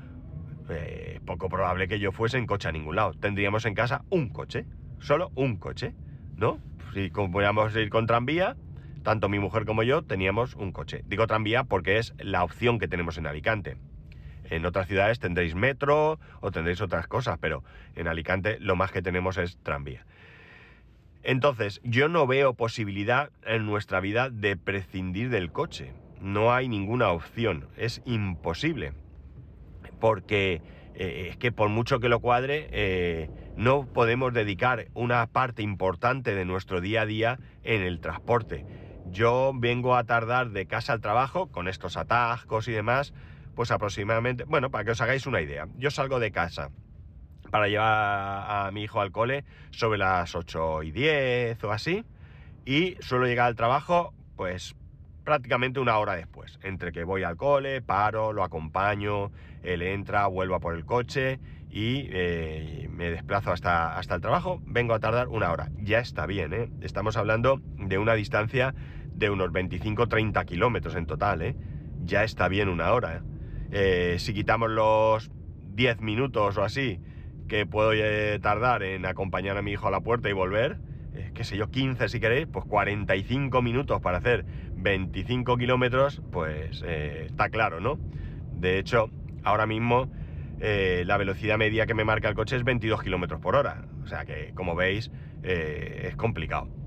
eh, 0.68 1.20
poco 1.24 1.48
probable 1.48 1.86
que 1.88 2.00
yo 2.00 2.10
fuese 2.10 2.38
en 2.38 2.46
coche 2.46 2.68
a 2.68 2.72
ningún 2.72 2.96
lado. 2.96 3.12
Tendríamos 3.14 3.64
en 3.66 3.74
casa 3.74 4.04
un 4.10 4.30
coche, 4.30 4.66
solo 4.98 5.30
un 5.34 5.56
coche, 5.56 5.94
¿no? 6.36 6.58
Si 6.92 7.10
podíamos 7.10 7.74
ir 7.76 7.88
con 7.88 8.06
tranvía, 8.06 8.56
tanto 9.02 9.28
mi 9.28 9.38
mujer 9.38 9.64
como 9.64 9.82
yo 9.82 10.02
teníamos 10.02 10.54
un 10.54 10.72
coche. 10.72 11.02
Digo 11.06 11.26
tranvía 11.26 11.64
porque 11.64 11.98
es 11.98 12.14
la 12.18 12.44
opción 12.44 12.78
que 12.78 12.88
tenemos 12.88 13.16
en 13.16 13.26
Alicante. 13.26 13.76
En 14.52 14.66
otras 14.66 14.86
ciudades 14.86 15.18
tendréis 15.18 15.54
metro 15.54 16.20
o 16.42 16.50
tendréis 16.50 16.82
otras 16.82 17.06
cosas, 17.06 17.38
pero 17.40 17.64
en 17.96 18.06
Alicante 18.06 18.58
lo 18.60 18.76
más 18.76 18.92
que 18.92 19.00
tenemos 19.00 19.38
es 19.38 19.56
tranvía. 19.62 20.04
Entonces, 21.22 21.80
yo 21.84 22.10
no 22.10 22.26
veo 22.26 22.52
posibilidad 22.52 23.30
en 23.46 23.64
nuestra 23.64 24.00
vida 24.00 24.28
de 24.28 24.58
prescindir 24.58 25.30
del 25.30 25.52
coche. 25.52 25.94
No 26.20 26.52
hay 26.52 26.68
ninguna 26.68 27.08
opción, 27.12 27.68
es 27.78 28.02
imposible. 28.04 28.92
Porque 29.98 30.60
eh, 30.96 31.28
es 31.30 31.38
que 31.38 31.50
por 31.50 31.70
mucho 31.70 31.98
que 31.98 32.10
lo 32.10 32.20
cuadre, 32.20 32.68
eh, 32.72 33.30
no 33.56 33.86
podemos 33.86 34.34
dedicar 34.34 34.88
una 34.92 35.26
parte 35.28 35.62
importante 35.62 36.34
de 36.34 36.44
nuestro 36.44 36.82
día 36.82 37.02
a 37.02 37.06
día 37.06 37.38
en 37.64 37.80
el 37.80 38.00
transporte. 38.00 38.66
Yo 39.10 39.52
vengo 39.54 39.96
a 39.96 40.04
tardar 40.04 40.50
de 40.50 40.66
casa 40.66 40.92
al 40.92 41.00
trabajo 41.00 41.46
con 41.46 41.68
estos 41.68 41.96
atascos 41.96 42.68
y 42.68 42.72
demás, 42.72 43.14
pues 43.54 43.70
aproximadamente, 43.70 44.44
bueno, 44.44 44.70
para 44.70 44.84
que 44.84 44.90
os 44.92 45.00
hagáis 45.00 45.26
una 45.26 45.40
idea, 45.40 45.66
yo 45.76 45.90
salgo 45.90 46.20
de 46.20 46.32
casa 46.32 46.70
para 47.50 47.68
llevar 47.68 47.86
a 47.88 48.70
mi 48.72 48.82
hijo 48.82 49.00
al 49.00 49.12
cole 49.12 49.44
sobre 49.70 49.98
las 49.98 50.34
8 50.34 50.82
y 50.84 50.90
10 50.90 51.62
o 51.64 51.72
así, 51.72 52.04
y 52.64 52.96
suelo 53.00 53.26
llegar 53.26 53.46
al 53.46 53.56
trabajo 53.56 54.14
pues 54.36 54.74
prácticamente 55.24 55.80
una 55.80 55.98
hora 55.98 56.14
después, 56.14 56.58
entre 56.62 56.92
que 56.92 57.04
voy 57.04 57.22
al 57.22 57.36
cole, 57.36 57.80
paro, 57.82 58.32
lo 58.32 58.42
acompaño, 58.42 59.30
él 59.62 59.82
entra, 59.82 60.26
vuelvo 60.26 60.54
a 60.54 60.60
por 60.60 60.74
el 60.74 60.84
coche 60.84 61.38
y 61.70 62.08
eh, 62.10 62.88
me 62.90 63.10
desplazo 63.10 63.52
hasta, 63.52 63.96
hasta 63.96 64.16
el 64.16 64.20
trabajo, 64.20 64.60
vengo 64.64 64.94
a 64.94 65.00
tardar 65.00 65.28
una 65.28 65.52
hora. 65.52 65.70
Ya 65.78 66.00
está 66.00 66.26
bien, 66.26 66.52
¿eh? 66.52 66.70
Estamos 66.80 67.16
hablando 67.16 67.60
de 67.78 67.98
una 67.98 68.14
distancia 68.14 68.74
de 69.14 69.30
unos 69.30 69.50
25-30 69.50 70.44
kilómetros 70.44 70.96
en 70.96 71.06
total, 71.06 71.42
¿eh? 71.42 71.56
Ya 72.04 72.24
está 72.24 72.48
bien 72.48 72.68
una 72.68 72.92
hora, 72.92 73.22
¿eh? 73.72 74.16
Si 74.18 74.34
quitamos 74.34 74.70
los 74.70 75.30
10 75.74 76.00
minutos 76.00 76.56
o 76.58 76.62
así 76.62 77.00
que 77.48 77.66
puedo 77.66 77.92
eh, 77.92 78.38
tardar 78.40 78.82
en 78.82 79.04
acompañar 79.04 79.56
a 79.56 79.62
mi 79.62 79.72
hijo 79.72 79.88
a 79.88 79.90
la 79.90 80.00
puerta 80.00 80.28
y 80.30 80.32
volver, 80.32 80.78
eh, 81.14 81.32
qué 81.34 81.44
sé 81.44 81.56
yo, 81.56 81.70
15 81.70 82.08
si 82.08 82.20
queréis, 82.20 82.46
pues 82.46 82.64
45 82.64 83.60
minutos 83.60 84.00
para 84.00 84.18
hacer 84.18 84.44
25 84.76 85.56
kilómetros, 85.56 86.22
pues 86.30 86.82
está 86.82 87.48
claro, 87.50 87.80
¿no? 87.80 87.98
De 88.54 88.78
hecho, 88.78 89.10
ahora 89.42 89.66
mismo 89.66 90.10
la 90.60 91.16
velocidad 91.16 91.58
media 91.58 91.86
que 91.86 91.94
me 91.94 92.04
marca 92.04 92.28
el 92.28 92.36
coche 92.36 92.56
es 92.56 92.62
22 92.62 93.02
kilómetros 93.02 93.40
por 93.40 93.56
hora. 93.56 93.84
O 94.04 94.06
sea 94.06 94.24
que, 94.24 94.52
como 94.54 94.76
veis, 94.76 95.10
es 95.42 96.14
complicado. 96.16 96.81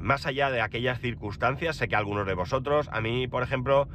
Más 0.00 0.26
allá 0.26 0.50
de 0.50 0.60
aquellas 0.60 1.00
circunstancias, 1.00 1.76
sé 1.76 1.88
que 1.88 1.96
algunos 1.96 2.26
de 2.26 2.34
vosotros, 2.34 2.88
a 2.92 3.00
mí, 3.00 3.28
por 3.28 3.42
ejemplo, 3.42 3.88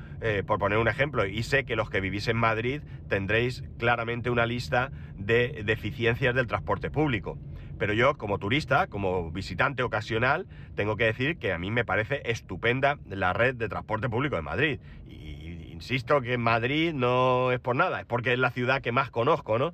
por 0.45 0.59
poner 0.59 0.77
un 0.77 0.87
ejemplo, 0.87 1.25
y 1.25 1.43
sé 1.43 1.65
que 1.65 1.75
los 1.75 1.89
que 1.89 2.01
vivís 2.01 2.27
en 2.27 2.37
Madrid 2.37 2.81
tendréis 3.09 3.63
claramente 3.77 4.29
una 4.29 4.45
lista 4.45 4.91
de 5.15 5.63
deficiencias 5.65 6.35
del 6.35 6.47
transporte 6.47 6.91
público. 6.91 7.37
Pero 7.79 7.93
yo, 7.93 8.15
como 8.15 8.37
turista, 8.37 8.85
como 8.85 9.31
visitante 9.31 9.81
ocasional, 9.81 10.45
tengo 10.75 10.97
que 10.97 11.05
decir 11.05 11.37
que 11.39 11.51
a 11.51 11.57
mí 11.57 11.71
me 11.71 11.83
parece 11.83 12.21
estupenda 12.25 12.99
la 13.09 13.33
red 13.33 13.55
de 13.55 13.69
transporte 13.69 14.07
público 14.07 14.35
de 14.35 14.43
Madrid. 14.43 14.79
Y, 15.07 15.71
insisto 15.71 16.21
que 16.21 16.37
Madrid 16.37 16.93
no 16.93 17.51
es 17.51 17.59
por 17.59 17.75
nada, 17.75 18.01
es 18.01 18.05
porque 18.05 18.33
es 18.33 18.39
la 18.39 18.51
ciudad 18.51 18.83
que 18.83 18.91
más 18.91 19.09
conozco, 19.09 19.57
¿no? 19.57 19.73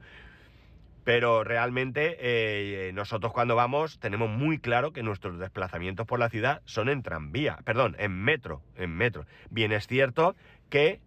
Pero 1.08 1.46
realmente 1.46 2.18
eh, 2.20 2.92
nosotros 2.92 3.32
cuando 3.32 3.56
vamos 3.56 3.98
tenemos 3.98 4.30
muy 4.30 4.60
claro 4.60 4.92
que 4.92 5.04
nuestros 5.04 5.40
desplazamientos 5.40 6.06
por 6.06 6.20
la 6.20 6.28
ciudad 6.28 6.62
son 6.66 6.90
en 6.90 7.02
tranvía, 7.02 7.60
perdón, 7.64 7.96
en 7.98 8.12
metro, 8.12 8.62
en 8.76 8.94
metro. 8.94 9.26
Bien 9.50 9.72
es 9.72 9.88
cierto 9.88 10.36
que 10.70 11.00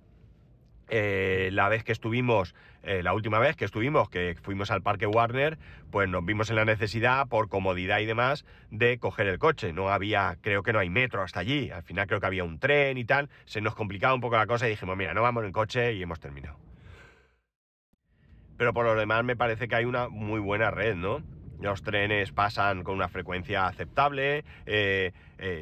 eh, 0.88 1.50
la 1.52 1.68
vez 1.68 1.84
que 1.84 1.92
estuvimos, 1.92 2.54
eh, 2.82 3.02
la 3.02 3.12
última 3.12 3.38
vez 3.40 3.56
que 3.56 3.66
estuvimos, 3.66 4.08
que 4.08 4.38
fuimos 4.40 4.70
al 4.70 4.80
Parque 4.80 5.06
Warner, 5.06 5.58
pues 5.90 6.08
nos 6.08 6.24
vimos 6.24 6.48
en 6.48 6.56
la 6.56 6.64
necesidad, 6.64 7.28
por 7.28 7.50
comodidad 7.50 7.98
y 7.98 8.06
demás, 8.06 8.46
de 8.70 8.96
coger 8.98 9.26
el 9.26 9.38
coche. 9.38 9.74
No 9.74 9.90
había, 9.90 10.38
creo 10.40 10.62
que 10.62 10.72
no 10.72 10.78
hay 10.78 10.88
metro 10.88 11.20
hasta 11.20 11.40
allí. 11.40 11.70
Al 11.70 11.82
final 11.82 12.06
creo 12.06 12.20
que 12.20 12.26
había 12.26 12.44
un 12.44 12.58
tren 12.58 12.96
y 12.96 13.04
tal. 13.04 13.28
Se 13.44 13.60
nos 13.60 13.74
complicaba 13.74 14.14
un 14.14 14.22
poco 14.22 14.38
la 14.38 14.46
cosa 14.46 14.66
y 14.66 14.70
dijimos, 14.70 14.96
mira, 14.96 15.12
no 15.12 15.20
vamos 15.20 15.44
en 15.44 15.52
coche 15.52 15.92
y 15.92 16.02
hemos 16.02 16.20
terminado. 16.20 16.69
Pero 18.60 18.74
por 18.74 18.84
lo 18.84 18.94
demás 18.94 19.24
me 19.24 19.36
parece 19.36 19.68
que 19.68 19.74
hay 19.74 19.86
una 19.86 20.10
muy 20.10 20.38
buena 20.38 20.70
red, 20.70 20.94
¿no? 20.94 21.22
Los 21.62 21.82
trenes 21.82 22.30
pasan 22.30 22.84
con 22.84 22.94
una 22.94 23.08
frecuencia 23.08 23.66
aceptable, 23.66 24.44
eh, 24.66 25.12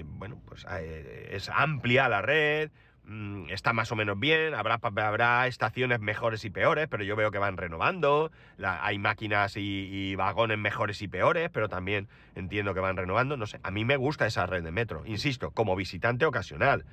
bueno, 0.04 0.42
pues 0.44 0.66
es 0.68 1.48
amplia 1.48 2.08
la 2.08 2.22
red, 2.22 2.72
Mm, 3.10 3.48
está 3.48 3.72
más 3.72 3.90
o 3.90 3.96
menos 3.96 4.20
bien, 4.20 4.52
habrá, 4.54 4.78
habrá 4.82 5.46
estaciones 5.46 5.98
mejores 5.98 6.44
y 6.44 6.50
peores, 6.50 6.88
pero 6.90 7.04
yo 7.04 7.16
veo 7.16 7.30
que 7.30 7.38
van 7.38 7.56
renovando, 7.56 8.30
hay 8.62 8.98
máquinas 8.98 9.56
y, 9.56 10.14
vagones 10.14 10.58
mejores 10.58 11.00
y 11.00 11.08
peores, 11.08 11.48
pero 11.50 11.70
también 11.70 12.06
entiendo 12.34 12.74
que 12.74 12.80
van 12.80 12.98
renovando, 12.98 13.38
no 13.38 13.46
sé, 13.46 13.60
a 13.62 13.70
mí 13.70 13.86
me 13.86 13.96
gusta 13.96 14.26
esa 14.26 14.44
red 14.44 14.62
de 14.62 14.72
metro, 14.72 15.04
insisto, 15.06 15.52
como 15.52 15.74
visitante 15.74 16.26
ocasional, 16.26 16.84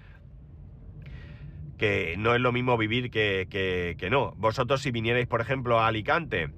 que 1.78 2.16
no 2.18 2.36
es 2.36 2.42
lo 2.42 2.52
mismo 2.52 2.78
vivir 2.78 3.12
que, 3.12 3.48
que, 3.50 4.10
no. 4.10 4.34
Vosotros 4.38 4.82
si 4.82 4.92
vinierais, 4.92 5.28
por 5.28 5.42
ejemplo, 5.42 5.80
a 5.80 5.88
Alicante, 5.88 6.50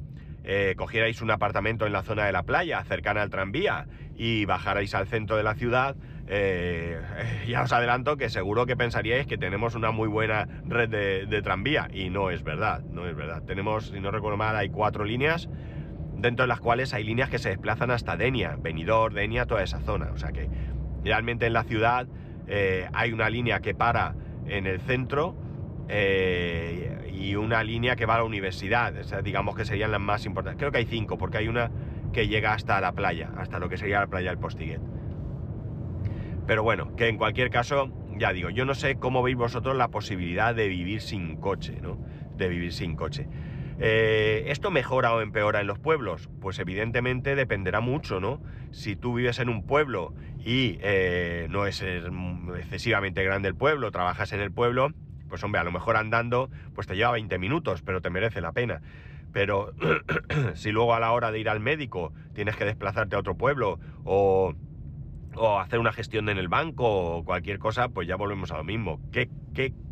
eh, 0.44 0.76
cogierais 0.78 1.22
un 1.22 1.32
apartamento 1.32 1.86
en 1.86 1.94
la 1.94 2.04
zona 2.04 2.26
de 2.26 2.32
la 2.32 2.44
playa, 2.44 2.84
cercana 2.84 3.22
al 3.22 3.30
tranvía, 3.30 3.88
y 4.16 4.46
bajarais 4.46 4.94
al 4.96 5.08
centro 5.08 5.38
de 5.38 5.44
la 5.44 5.56
ciudad, 5.56 5.96
eh, 6.28 7.00
ya 7.48 7.64
os 7.64 7.72
adelanto 7.72 8.18
que 8.18 8.30
seguro 8.30 8.66
que 8.66 8.76
pensaríais 8.76 9.28
que 9.28 9.38
tenemos 9.38 9.76
una 9.76 9.92
muy 9.92 10.08
buena 10.08 10.48
red 10.66 10.90
de, 10.90 11.42
tranvía 11.42 11.88
y 11.94 12.10
no 12.10 12.30
es 12.30 12.44
verdad, 12.44 12.84
no 12.84 13.08
es 13.08 13.16
verdad. 13.16 13.44
Tenemos, 13.44 13.88
si 13.88 14.00
no 14.00 14.12
recuerdo 14.12 14.38
mal, 14.38 14.56
hay 14.56 14.70
cuatro 14.70 15.06
líneas, 15.06 15.50
dentro 16.16 16.44
de 16.44 16.48
las 16.48 16.60
cuales 16.60 16.94
hay 16.94 17.04
líneas 17.04 17.30
que 17.30 17.40
se 17.40 17.50
desplazan 17.50 17.92
hasta 17.92 18.18
Denia, 18.18 18.58
Benidorm, 18.60 19.14
Denia, 19.14 19.46
toda 19.46 19.64
esa 19.64 19.80
zona. 19.82 20.12
O 20.14 20.18
sea 20.18 20.32
que 20.32 20.50
realmente 21.04 21.46
en 21.46 21.54
la 21.54 21.64
ciudad 21.64 22.08
eh, 22.48 22.88
hay 22.94 23.14
una 23.14 23.30
línea 23.30 23.60
que 23.60 23.74
para 23.74 24.16
en 24.48 24.68
el 24.68 24.80
centro 24.82 25.36
eh, 25.90 27.12
y 27.14 27.36
una 27.36 27.64
línea 27.64 27.96
que 27.96 28.06
va 28.06 28.16
a 28.16 28.18
la 28.20 28.24
universidad. 28.24 28.94
digamos 29.24 29.56
que 29.56 29.66
serían 29.66 29.92
las 29.92 30.02
más 30.02 30.26
importantes. 30.26 30.60
Creo 30.60 30.72
que 30.72 30.80
hay 30.80 30.86
cinco, 30.86 31.18
porque 31.18 31.38
hay 31.38 31.48
una 31.48 31.72
que 32.14 32.28
llega 32.28 32.54
hasta 32.54 32.80
la 32.82 32.94
playa, 32.94 33.32
hasta 33.38 33.60
lo 33.60 33.70
que 33.70 33.78
sería 33.78 34.00
la 34.00 34.08
playa 34.08 34.30
del 34.30 34.40
Postiguet. 34.40 34.82
Pero 36.46 36.64
bueno, 36.64 36.96
que 36.96 37.08
en 37.08 37.18
cualquier 37.18 37.50
caso, 37.50 37.92
ya 38.18 38.32
digo, 38.32 38.50
yo 38.50 38.66
no 38.66 38.74
sé 38.74 38.96
cómo 38.96 39.22
veis 39.22 39.36
vosotros 39.36 39.76
la 39.76 39.90
posibilidad 39.90 40.56
de 40.56 40.68
vivir 40.70 41.02
sin 41.02 41.36
coche, 41.38 41.80
¿no? 41.82 41.98
De 42.38 42.48
vivir 42.48 42.72
sin 42.72 42.96
coche. 42.96 43.28
Eh, 43.80 44.46
¿Esto 44.48 44.72
mejora 44.72 45.14
o 45.14 45.22
empeora 45.22 45.62
en 45.62 45.68
los 45.68 45.80
pueblos? 45.80 46.30
Pues 46.40 46.58
evidentemente 46.60 47.36
dependerá 47.36 47.80
mucho, 47.80 48.20
¿no? 48.20 48.42
Si 48.72 48.96
tú 48.96 49.14
vives 49.16 49.40
en 49.40 49.50
un 49.50 49.64
pueblo 49.64 50.14
y 50.44 50.78
eh, 50.82 51.48
no 51.50 51.68
es 51.68 51.82
excesivamente 51.82 53.24
grande 53.24 53.50
el 53.50 53.56
pueblo, 53.56 53.92
trabajas 53.92 54.34
en 54.34 54.42
el 54.42 54.52
pueblo, 54.52 54.92
pues 55.28 55.44
hombre, 55.44 55.62
a 55.62 55.64
lo 55.64 55.72
mejor 55.72 55.96
andando, 55.98 56.50
pues 56.74 56.88
te 56.88 56.96
lleva 56.96 57.12
20 57.12 57.38
minutos, 57.38 57.82
pero 57.84 58.02
te 58.02 58.10
merece 58.10 58.42
la 58.42 58.52
pena. 58.52 58.82
Pero 59.32 59.74
si 60.56 60.72
luego 60.72 60.96
a 60.96 61.00
la 61.00 61.12
hora 61.12 61.32
de 61.32 61.40
ir 61.40 61.50
al 61.50 61.60
médico 61.60 62.14
tienes 62.34 62.56
que 62.56 62.66
desplazarte 62.66 63.16
a 63.16 63.20
otro 63.20 63.36
pueblo 63.38 63.80
o 64.04 64.56
o 65.36 65.60
hacer 65.60 65.80
una 65.80 65.94
gestión 65.94 66.30
en 66.30 66.38
el 66.38 66.48
banco 66.48 67.18
o 67.18 67.24
cualquier 67.24 67.60
cosa, 67.60 67.90
pues 67.90 68.08
ya 68.08 68.16
volvemos 68.16 68.52
a 68.52 68.58
lo 68.58 68.64
mismo. 68.64 69.02
¿Qué, 69.12 69.30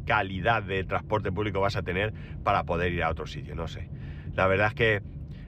calidad 0.05 0.63
de 0.63 0.83
transporte 0.83 1.31
público 1.31 1.59
vas 1.59 1.75
a 1.75 1.83
tener 1.83 2.13
para 2.43 2.63
poder 2.63 2.93
ir 2.93 3.03
a 3.03 3.09
otro 3.09 3.27
sitio? 3.27 3.55
No 3.55 3.67
sé. 3.67 3.89
La 4.35 4.47
verdad 4.47 4.67
es 4.67 4.73
que, 4.73 5.01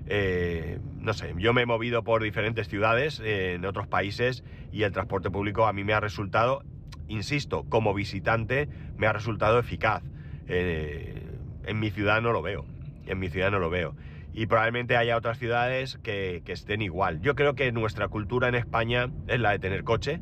eh, 0.06 0.80
no 1.00 1.14
sé, 1.14 1.34
yo 1.38 1.54
me 1.54 1.62
he 1.62 1.66
movido 1.66 2.04
por 2.04 2.24
diferentes 2.24 2.68
ciudades 2.68 3.20
eh, 3.20 3.54
en 3.54 3.66
otros 3.66 3.88
países 3.88 4.44
y 4.72 4.84
el 4.84 4.92
transporte 4.92 5.30
público 5.30 5.68
a 5.68 5.74
mí 5.74 5.84
me 5.84 5.94
ha 5.94 6.00
resultado, 6.00 6.64
insisto, 7.08 7.66
como 7.70 7.94
visitante, 7.94 8.70
me 8.98 9.08
ha 9.08 9.14
resultado 9.14 9.60
eficaz. 9.60 10.04
Eh, 10.48 11.22
en 11.64 11.80
mi 11.80 11.92
ciudad 11.92 12.22
no 12.22 12.32
lo 12.32 12.42
veo. 12.42 12.66
En 13.06 13.20
mi 13.20 13.30
ciudad 13.30 13.52
no 13.52 13.60
lo 13.60 13.70
veo 13.70 13.96
y 14.38 14.46
probablemente 14.46 14.96
haya 14.96 15.18
otras 15.18 15.40
ciudades 15.40 15.98
que, 16.04 16.44
estén 16.46 16.84
igual. 16.84 17.22
Yo 17.22 17.34
creo 17.34 17.56
que 17.56 17.72
nuestra 17.72 18.08
cultura 18.08 18.48
en 18.48 18.54
España 18.54 19.10
es 19.26 19.40
la 19.40 19.50
de 19.50 19.58
tener 19.58 19.84
coche 19.84 20.22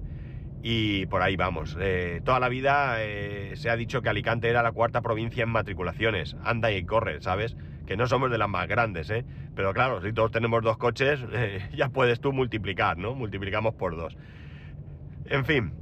y 0.62 1.06
por 1.08 1.22
ahí 1.22 1.36
vamos. 1.36 1.78
Eh, 1.80 2.22
toda 2.24 2.40
la 2.40 2.50
vida 2.50 2.96
eh, 3.00 3.54
se 3.56 3.70
ha 3.70 3.76
dicho 3.76 4.02
que 4.02 4.10
Alicante 4.10 4.50
era 4.50 4.64
la 4.64 4.72
cuarta 4.72 5.02
provincia 5.02 5.44
en 5.44 5.50
matriculaciones. 5.50 6.36
Anda 6.44 6.72
y 6.72 6.84
corre, 6.84 7.22
¿sabes? 7.22 7.56
Que 7.86 7.98
no 7.98 8.08
somos 8.08 8.32
de 8.32 8.38
las 8.38 8.50
más 8.50 8.68
grandes, 8.68 9.10
¿eh? 9.10 9.26
Pero 9.56 9.74
claro, 9.74 10.02
si 10.02 10.12
todos 10.12 10.32
tenemos 10.32 10.64
dos 10.64 10.78
coches, 10.78 11.20
eh, 11.34 11.70
ya 11.76 11.90
puedes 11.90 12.20
tú 12.20 12.34
multiplicar, 12.34 12.98
¿no? 12.98 13.14
Multiplicamos 13.16 13.76
por 13.76 13.96
dos. 13.96 14.18
En 15.26 15.46
fin, 15.46 15.74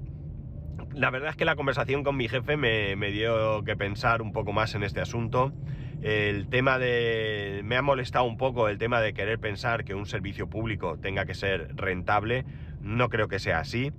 la 0.94 1.10
verdad 1.10 1.30
es 1.30 1.36
que 1.36 1.46
la 1.46 1.56
conversación 1.56 2.04
con 2.04 2.18
mi 2.18 2.28
jefe 2.28 2.58
me, 2.58 2.96
me 2.96 3.12
dio 3.12 3.64
que 3.64 3.76
pensar 3.76 4.22
un 4.22 4.34
poco 4.34 4.54
más 4.54 4.76
en 4.76 4.84
este 4.84 5.02
asunto. 5.02 5.54
El 6.02 6.50
tema 6.50 6.80
de... 6.80 7.62
me 7.64 7.78
ha 7.78 7.82
molestado 7.82 8.26
un 8.26 8.36
poco 8.36 8.68
el 8.68 8.78
tema 8.78 9.00
de 9.00 9.14
querer 9.14 9.40
pensar 9.40 9.86
que 9.86 9.96
un 9.96 10.06
servicio 10.06 10.50
público 10.50 10.98
tenga 10.98 11.26
que 11.26 11.34
ser 11.34 11.74
rentable. 11.78 12.44
No 12.82 13.08
creo 13.08 13.30
que 13.30 13.40
sea 13.40 13.60
así. 13.60 13.94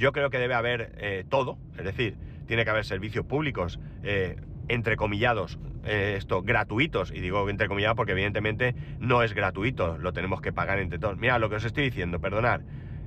Yo 0.00 0.12
creo 0.12 0.30
que 0.30 0.38
debe 0.38 0.54
haber 0.54 0.94
eh, 0.96 1.26
todo, 1.28 1.58
es 1.76 1.84
decir, 1.84 2.16
tiene 2.46 2.64
que 2.64 2.70
haber 2.70 2.86
servicios 2.86 3.26
públicos, 3.26 3.78
eh, 4.02 4.36
entrecomillados, 4.68 5.58
eh, 5.84 6.14
esto, 6.16 6.40
gratuitos, 6.40 7.12
y 7.12 7.20
digo 7.20 7.46
entrecomillado 7.50 7.96
porque 7.96 8.12
evidentemente 8.12 8.74
no 8.98 9.22
es 9.22 9.34
gratuito, 9.34 9.98
lo 9.98 10.14
tenemos 10.14 10.40
que 10.40 10.54
pagar 10.54 10.78
entre 10.78 10.98
todos. 10.98 11.18
Mira 11.18 11.38
lo 11.38 11.50
que 11.50 11.56
os 11.56 11.64
estoy 11.66 11.84
diciendo, 11.84 12.18
perdonad. 12.18 12.62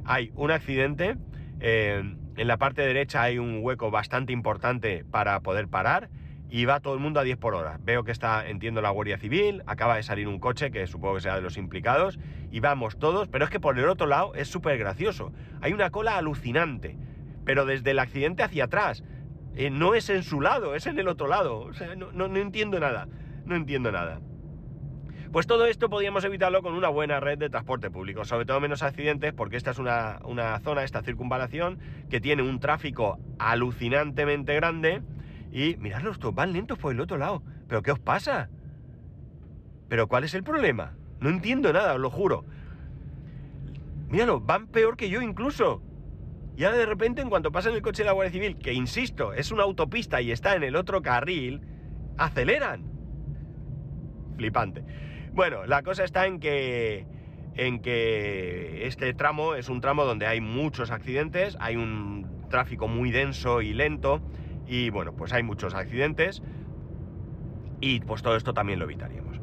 Hay 0.06 0.32
un 0.36 0.52
accidente, 0.52 1.16
en 1.62 2.18
la 2.36 2.58
parte 2.58 2.84
derecha 2.84 3.24
hay 3.24 3.40
un 3.40 3.62
hueco 3.64 3.90
bastante 3.90 4.32
importante 4.32 5.04
para 5.04 5.40
poder 5.40 5.68
parar, 5.70 6.10
y 6.54 6.66
va 6.66 6.82
todo 6.82 6.94
el 6.94 7.00
mundo 7.00 7.20
a 7.20 7.24
10 7.24 7.40
por 7.40 7.56
hora. 7.56 7.80
Veo 7.82 8.04
que 8.04 8.12
está, 8.12 8.48
entiendo, 8.48 8.80
la 8.80 8.92
Guardia 8.92 9.18
Civil, 9.18 9.64
acaba 9.66 9.96
de 9.96 10.04
salir 10.04 10.28
un 10.28 10.38
coche 10.38 10.70
que 10.70 10.86
supongo 10.86 11.16
que 11.16 11.22
sea 11.22 11.34
de 11.34 11.42
los 11.42 11.58
implicados, 11.58 12.20
y 12.52 12.60
vamos 12.60 13.00
todos, 13.00 13.28
pero 13.28 13.46
es 13.46 13.50
que 13.50 13.60
por 13.60 13.80
el 13.80 13.90
otro 13.90 14.06
lado 14.06 14.36
es 14.36 14.50
súper 14.50 14.78
gracioso. 14.78 15.32
Hay 15.62 15.74
una 15.74 15.90
cola 15.90 16.16
alucinante, 16.16 16.96
pero 17.44 17.66
desde 17.66 17.90
el 17.90 17.98
accidente 17.98 18.44
hacia 18.44 18.66
atrás. 18.66 19.04
Eh, 19.56 19.72
no 19.72 19.96
es 19.96 20.12
en 20.12 20.22
su 20.22 20.42
lado, 20.42 20.76
es 20.76 20.86
en 20.86 21.00
el 21.00 21.08
otro 21.08 21.26
lado. 21.26 21.58
O 21.58 21.74
sea, 21.74 21.96
no, 21.96 22.26
entiendo 22.38 22.80
nada, 22.80 23.08
no 23.46 23.56
entiendo 23.56 23.92
nada. 23.92 24.22
Pues 25.32 25.48
todo 25.48 25.66
esto 25.66 25.90
podríamos 25.90 26.24
evitarlo 26.24 26.62
con 26.62 26.76
una 26.76 26.90
buena 26.90 27.20
red 27.20 27.40
de 27.40 27.50
transporte 27.50 27.90
público, 27.90 28.26
sobre 28.26 28.46
todo 28.46 28.60
menos 28.60 28.84
accidentes, 28.84 29.34
porque 29.34 29.58
esta 29.58 29.72
es 29.72 29.80
una, 29.80 30.20
una 30.24 30.60
zona, 30.60 30.84
esta 30.84 31.02
circunvalación, 31.02 31.80
que 32.12 32.22
tiene 32.22 32.44
un 32.44 32.60
tráfico 32.60 33.18
alucinantemente 33.40 34.54
grande 34.54 35.02
y 35.54 35.78
miradlos, 35.78 36.18
todos 36.18 36.34
van 36.34 36.52
lentos 36.52 36.80
por 36.80 36.92
el 36.92 37.00
otro 37.00 37.18
lado. 37.18 37.44
¿Pero 37.68 37.84
qué 37.84 37.92
os 37.92 38.00
pasa? 38.00 38.50
¿Pero 39.88 40.08
cuál 40.08 40.24
es 40.24 40.34
el 40.34 40.44
problema? 40.44 40.96
No 41.20 41.30
entiendo 41.30 41.72
nada, 41.72 41.94
os 41.94 42.00
lo 42.00 42.10
juro. 42.10 42.44
Míralo, 44.10 44.42
van 44.42 44.66
peor 44.66 44.98
que 44.98 45.10
yo 45.10 45.22
incluso. 45.22 45.84
Y 46.58 46.64
ahora 46.64 46.78
de 46.80 46.88
repente, 46.88 47.22
en 47.22 47.30
cuanto 47.30 47.52
pasa 47.52 47.70
en 47.70 47.76
el 47.76 47.84
coche 47.84 48.02
de 48.02 48.08
la 48.08 48.14
Guardia 48.14 48.32
Civil, 48.32 48.58
que 48.58 48.74
insisto, 48.74 49.32
es 49.34 49.52
una 49.52 49.62
autopista 49.62 50.22
y 50.22 50.32
está 50.32 50.56
en 50.56 50.64
el 50.64 50.76
otro 50.76 51.04
carril, 51.04 51.62
aceleran. 52.18 52.92
Flipante. 54.38 54.84
Bueno, 55.34 55.68
la 55.68 55.84
cosa 55.84 56.04
está 56.04 56.26
en 56.26 56.40
que 56.40 57.06
en 57.56 57.80
que 57.84 58.88
este 58.88 59.14
tramo 59.14 59.54
es 59.54 59.70
un 59.70 59.82
tramo 59.82 60.06
donde 60.06 60.26
hay 60.26 60.42
muchos 60.42 60.90
accidentes, 60.90 61.56
hay 61.60 61.76
un 61.76 62.48
tráfico 62.50 62.88
muy 62.88 63.12
denso 63.12 63.62
y 63.62 63.74
lento 63.74 64.20
y 64.68 64.90
bueno, 64.90 65.14
pues 65.14 65.34
hay 65.34 65.44
muchos 65.44 65.74
accidentes 65.74 66.42
y 67.82 68.00
pues 68.02 68.22
todo 68.22 68.36
esto 68.36 68.54
también 68.54 68.80
lo 68.80 68.86
evitaríamos. 68.86 69.40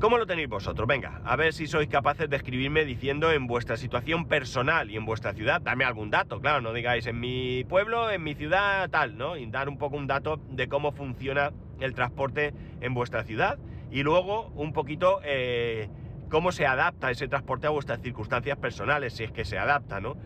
¿Cómo 0.00 0.18
lo 0.18 0.26
tenéis 0.26 0.48
vosotros? 0.48 0.86
Venga, 0.86 1.22
a 1.24 1.36
ver 1.36 1.54
si 1.54 1.66
sois 1.66 1.88
capaces 1.88 2.28
de 2.28 2.36
escribirme 2.36 2.84
diciendo 2.84 3.32
en 3.32 3.46
vuestra 3.46 3.78
situación 3.78 4.26
personal 4.26 4.90
y 4.90 4.96
en 4.96 5.06
vuestra 5.06 5.32
ciudad, 5.32 5.62
dame 5.62 5.84
algún 5.84 6.10
dato, 6.10 6.38
claro, 6.38 6.60
no 6.60 6.74
digáis 6.74 7.06
en 7.06 7.18
mi 7.18 7.64
pueblo, 7.64 8.10
en 8.10 8.22
mi 8.22 8.34
ciudad, 8.34 8.90
tal, 8.90 9.16
¿no? 9.16 9.38
Y 9.38 9.46
dar 9.46 9.70
un 9.70 9.78
poco 9.78 9.96
un 9.96 10.06
dato 10.06 10.38
de 10.50 10.68
cómo 10.68 10.92
funciona 10.92 11.52
el 11.80 11.94
transporte 11.94 12.52
en 12.82 12.92
vuestra 12.92 13.24
ciudad 13.24 13.58
y 13.90 14.02
luego 14.02 14.48
un 14.54 14.74
poquito 14.74 15.20
eh, 15.24 15.88
cómo 16.28 16.52
se 16.52 16.66
adapta 16.66 17.10
ese 17.10 17.26
transporte 17.26 17.66
a 17.66 17.70
vuestras 17.70 18.02
circunstancias 18.02 18.58
personales, 18.58 19.14
si 19.14 19.24
es 19.24 19.32
que 19.32 19.46
se 19.46 19.56
adapta, 19.56 19.98
¿no? 20.00 20.16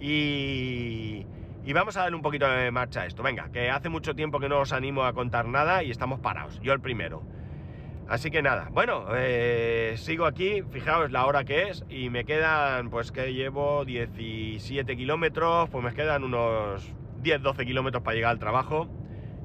Y, 0.00 1.24
y 1.64 1.72
vamos 1.72 1.96
a 1.96 2.00
darle 2.00 2.16
un 2.16 2.22
poquito 2.22 2.48
de 2.48 2.70
marcha 2.70 3.02
a 3.02 3.06
esto. 3.06 3.22
Venga, 3.22 3.50
que 3.52 3.70
hace 3.70 3.88
mucho 3.88 4.14
tiempo 4.14 4.40
que 4.40 4.48
no 4.48 4.60
os 4.60 4.72
animo 4.72 5.04
a 5.04 5.12
contar 5.12 5.46
nada 5.46 5.82
y 5.82 5.90
estamos 5.90 6.20
parados. 6.20 6.60
Yo 6.60 6.72
el 6.72 6.80
primero. 6.80 7.22
Así 8.08 8.30
que 8.32 8.42
nada, 8.42 8.68
bueno, 8.72 9.04
eh, 9.14 9.94
sigo 9.96 10.26
aquí, 10.26 10.62
fijaos 10.72 11.12
la 11.12 11.26
hora 11.26 11.44
que 11.44 11.68
es 11.68 11.84
y 11.88 12.10
me 12.10 12.24
quedan, 12.24 12.90
pues 12.90 13.12
que 13.12 13.32
llevo 13.32 13.84
17 13.84 14.96
kilómetros, 14.96 15.70
pues 15.70 15.84
me 15.84 15.94
quedan 15.94 16.24
unos 16.24 16.92
10-12 17.22 17.64
kilómetros 17.64 18.02
para 18.02 18.16
llegar 18.16 18.32
al 18.32 18.40
trabajo 18.40 18.88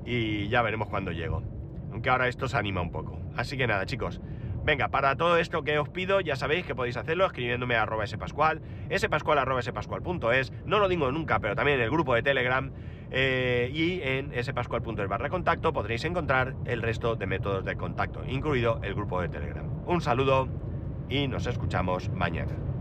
y 0.04 0.48
ya 0.48 0.64
veremos 0.64 0.88
cuándo 0.88 1.12
llego. 1.12 1.44
Aunque 1.92 2.10
ahora 2.10 2.28
esto 2.28 2.48
se 2.48 2.58
anima 2.58 2.82
un 2.82 2.92
poco. 2.92 3.20
Así 3.38 3.56
que 3.56 3.68
nada, 3.68 3.86
chicos, 3.86 4.20
Venga, 4.66 4.88
para 4.88 5.16
todo 5.16 5.38
esto 5.38 5.64
que 5.64 5.78
os 5.78 5.90
pido, 5.90 6.22
ya 6.22 6.36
sabéis 6.36 6.66
que 6.66 6.74
podéis 6.74 6.98
hacerlo 6.98 7.28
escribiéndome 7.28 7.76
a 7.76 7.84
arroba 7.84 8.08
spascual, 8.08 8.64
spascual 8.98 9.38
arroba 9.38 9.62
spascual.es, 9.62 10.52
no 10.66 10.80
lo 10.80 10.88
digo 10.88 11.12
nunca, 11.12 11.40
pero 11.40 11.56
también 11.56 11.78
en 11.78 11.84
el 11.84 11.92
grupo 11.92 12.16
de 12.16 12.24
Telegram 12.24 12.72
eh, 13.12 13.70
y 13.72 14.02
en 14.02 14.32
spascual.es 14.44 15.08
barra 15.08 15.30
contacto 15.30 15.72
podréis 15.72 16.04
encontrar 16.06 16.56
el 16.66 16.82
resto 16.82 17.16
de 17.16 17.28
métodos 17.28 17.64
de 17.64 17.76
contacto, 17.76 18.24
incluido 18.28 18.80
el 18.82 18.96
grupo 18.96 19.22
de 19.22 19.30
Telegram. 19.30 19.70
Un 19.86 20.02
saludo 20.02 20.50
y 21.10 21.28
nos 21.28 21.46
escuchamos 21.46 22.10
mañana. 22.10 22.75